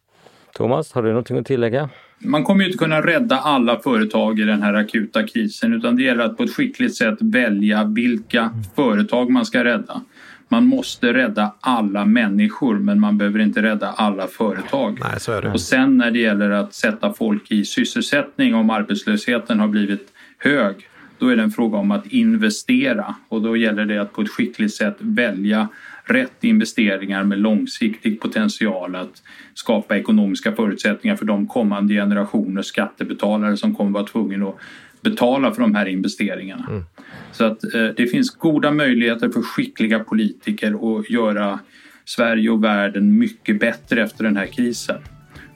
Thomas, 0.54 0.92
har 0.92 1.02
du 1.02 1.08
någonting 1.08 1.38
att 1.38 1.46
tillägga? 1.46 1.90
Man 2.18 2.44
kommer 2.44 2.60
ju 2.60 2.66
inte 2.66 2.78
kunna 2.78 3.00
rädda 3.00 3.38
alla 3.38 3.78
företag 3.80 4.40
i 4.40 4.42
den 4.42 4.62
här 4.62 4.74
akuta 4.74 5.26
krisen 5.26 5.74
utan 5.74 5.96
det 5.96 6.02
gäller 6.02 6.24
att 6.24 6.36
på 6.36 6.42
ett 6.42 6.54
skickligt 6.54 6.96
sätt 6.96 7.18
välja 7.20 7.84
vilka 7.84 8.50
företag 8.76 9.30
man 9.30 9.46
ska 9.46 9.64
rädda. 9.64 10.02
Man 10.48 10.66
måste 10.66 11.12
rädda 11.12 11.54
alla 11.60 12.04
människor 12.04 12.78
men 12.78 13.00
man 13.00 13.18
behöver 13.18 13.38
inte 13.38 13.62
rädda 13.62 13.88
alla 13.88 14.26
företag. 14.26 14.98
Nej, 15.02 15.20
så 15.20 15.32
är 15.32 15.42
det. 15.42 15.52
Och 15.52 15.60
sen 15.60 15.96
när 15.96 16.10
det 16.10 16.18
gäller 16.18 16.50
att 16.50 16.74
sätta 16.74 17.12
folk 17.12 17.50
i 17.50 17.64
sysselsättning 17.64 18.54
om 18.54 18.70
arbetslösheten 18.70 19.60
har 19.60 19.68
blivit 19.68 20.12
hög 20.38 20.88
då 21.18 21.28
är 21.28 21.36
det 21.36 21.42
en 21.42 21.50
fråga 21.50 21.78
om 21.78 21.90
att 21.90 22.06
investera 22.06 23.14
och 23.28 23.42
då 23.42 23.56
gäller 23.56 23.84
det 23.84 23.98
att 23.98 24.12
på 24.12 24.22
ett 24.22 24.28
skickligt 24.30 24.74
sätt 24.74 24.96
välja 24.98 25.68
rätt 26.04 26.44
investeringar 26.44 27.24
med 27.24 27.38
långsiktig 27.38 28.20
potential 28.20 28.96
att 28.96 29.22
skapa 29.54 29.96
ekonomiska 29.96 30.52
förutsättningar 30.52 31.16
för 31.16 31.24
de 31.24 31.46
kommande 31.46 31.94
generationer 31.94 32.62
skattebetalare 32.62 33.56
som 33.56 33.74
kommer 33.74 33.90
vara 33.90 34.04
tvungna 34.04 34.48
att 34.48 34.58
betala 35.02 35.52
för 35.52 35.62
de 35.62 35.74
här 35.74 35.86
investeringarna. 35.86 36.66
Mm. 36.68 36.84
Så 37.32 37.44
att 37.44 37.74
eh, 37.74 37.86
det 37.96 38.06
finns 38.06 38.30
goda 38.30 38.70
möjligheter 38.70 39.28
för 39.28 39.42
skickliga 39.42 39.98
politiker 39.98 40.98
att 40.98 41.10
göra 41.10 41.58
Sverige 42.04 42.50
och 42.50 42.64
världen 42.64 43.18
mycket 43.18 43.60
bättre 43.60 44.02
efter 44.02 44.24
den 44.24 44.36
här 44.36 44.46
krisen. 44.46 44.98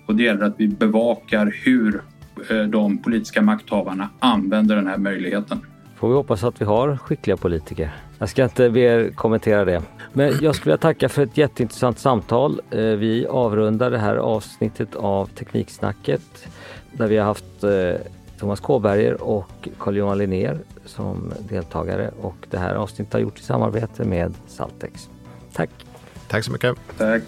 Och 0.07 0.17
det 0.17 0.23
gäller 0.23 0.45
att 0.45 0.55
vi 0.59 0.69
bevakar 0.69 1.55
hur 1.65 2.01
Eh, 2.51 2.63
de 2.63 2.99
politiska 2.99 3.43
makthavarna 3.43 4.09
använder 4.19 4.77
den 4.77 4.87
här 4.87 4.99
möjligheten. 4.99 5.61
Får 5.97 6.09
vi 6.09 6.15
hoppas 6.15 6.45
att 6.45 6.61
vi 6.61 6.65
har 6.65 6.97
skickliga 6.97 7.37
politiker. 7.37 7.95
Jag 8.19 8.29
ska 8.29 8.45
inte 8.45 8.71
be 8.71 8.81
er 8.81 9.11
kommentera 9.11 9.65
det. 9.65 9.83
Men 10.13 10.33
jag 10.41 10.55
skulle 10.55 10.73
vilja 10.73 10.77
tacka 10.77 11.09
för 11.09 11.23
ett 11.23 11.39
jätteintressant 11.39 11.99
samtal. 11.99 12.61
Eh, 12.71 12.79
vi 12.81 13.27
avrundar 13.27 13.91
det 13.91 13.99
här 13.99 14.17
avsnittet 14.17 14.95
av 14.95 15.27
Tekniksnacket 15.27 16.49
där 16.93 17.07
vi 17.07 17.17
har 17.17 17.25
haft 17.25 17.65
eh, 17.65 17.71
Thomas 18.43 18.61
Kåberger 18.61 19.23
och 19.23 19.69
Carl-Johan 19.79 20.19
Linnér 20.19 20.59
som 20.85 21.33
deltagare 21.49 22.11
och 22.21 22.37
det 22.51 22.59
här 22.59 22.75
avsnittet 22.75 23.13
har 23.13 23.21
gjorts 23.21 23.41
i 23.41 23.45
samarbete 23.45 24.05
med 24.05 24.35
Saltex. 24.47 25.09
Tack! 25.53 25.71
Tack 26.29 26.45
så 26.45 26.53
mycket! 26.53 26.77
Tack! 26.99 27.23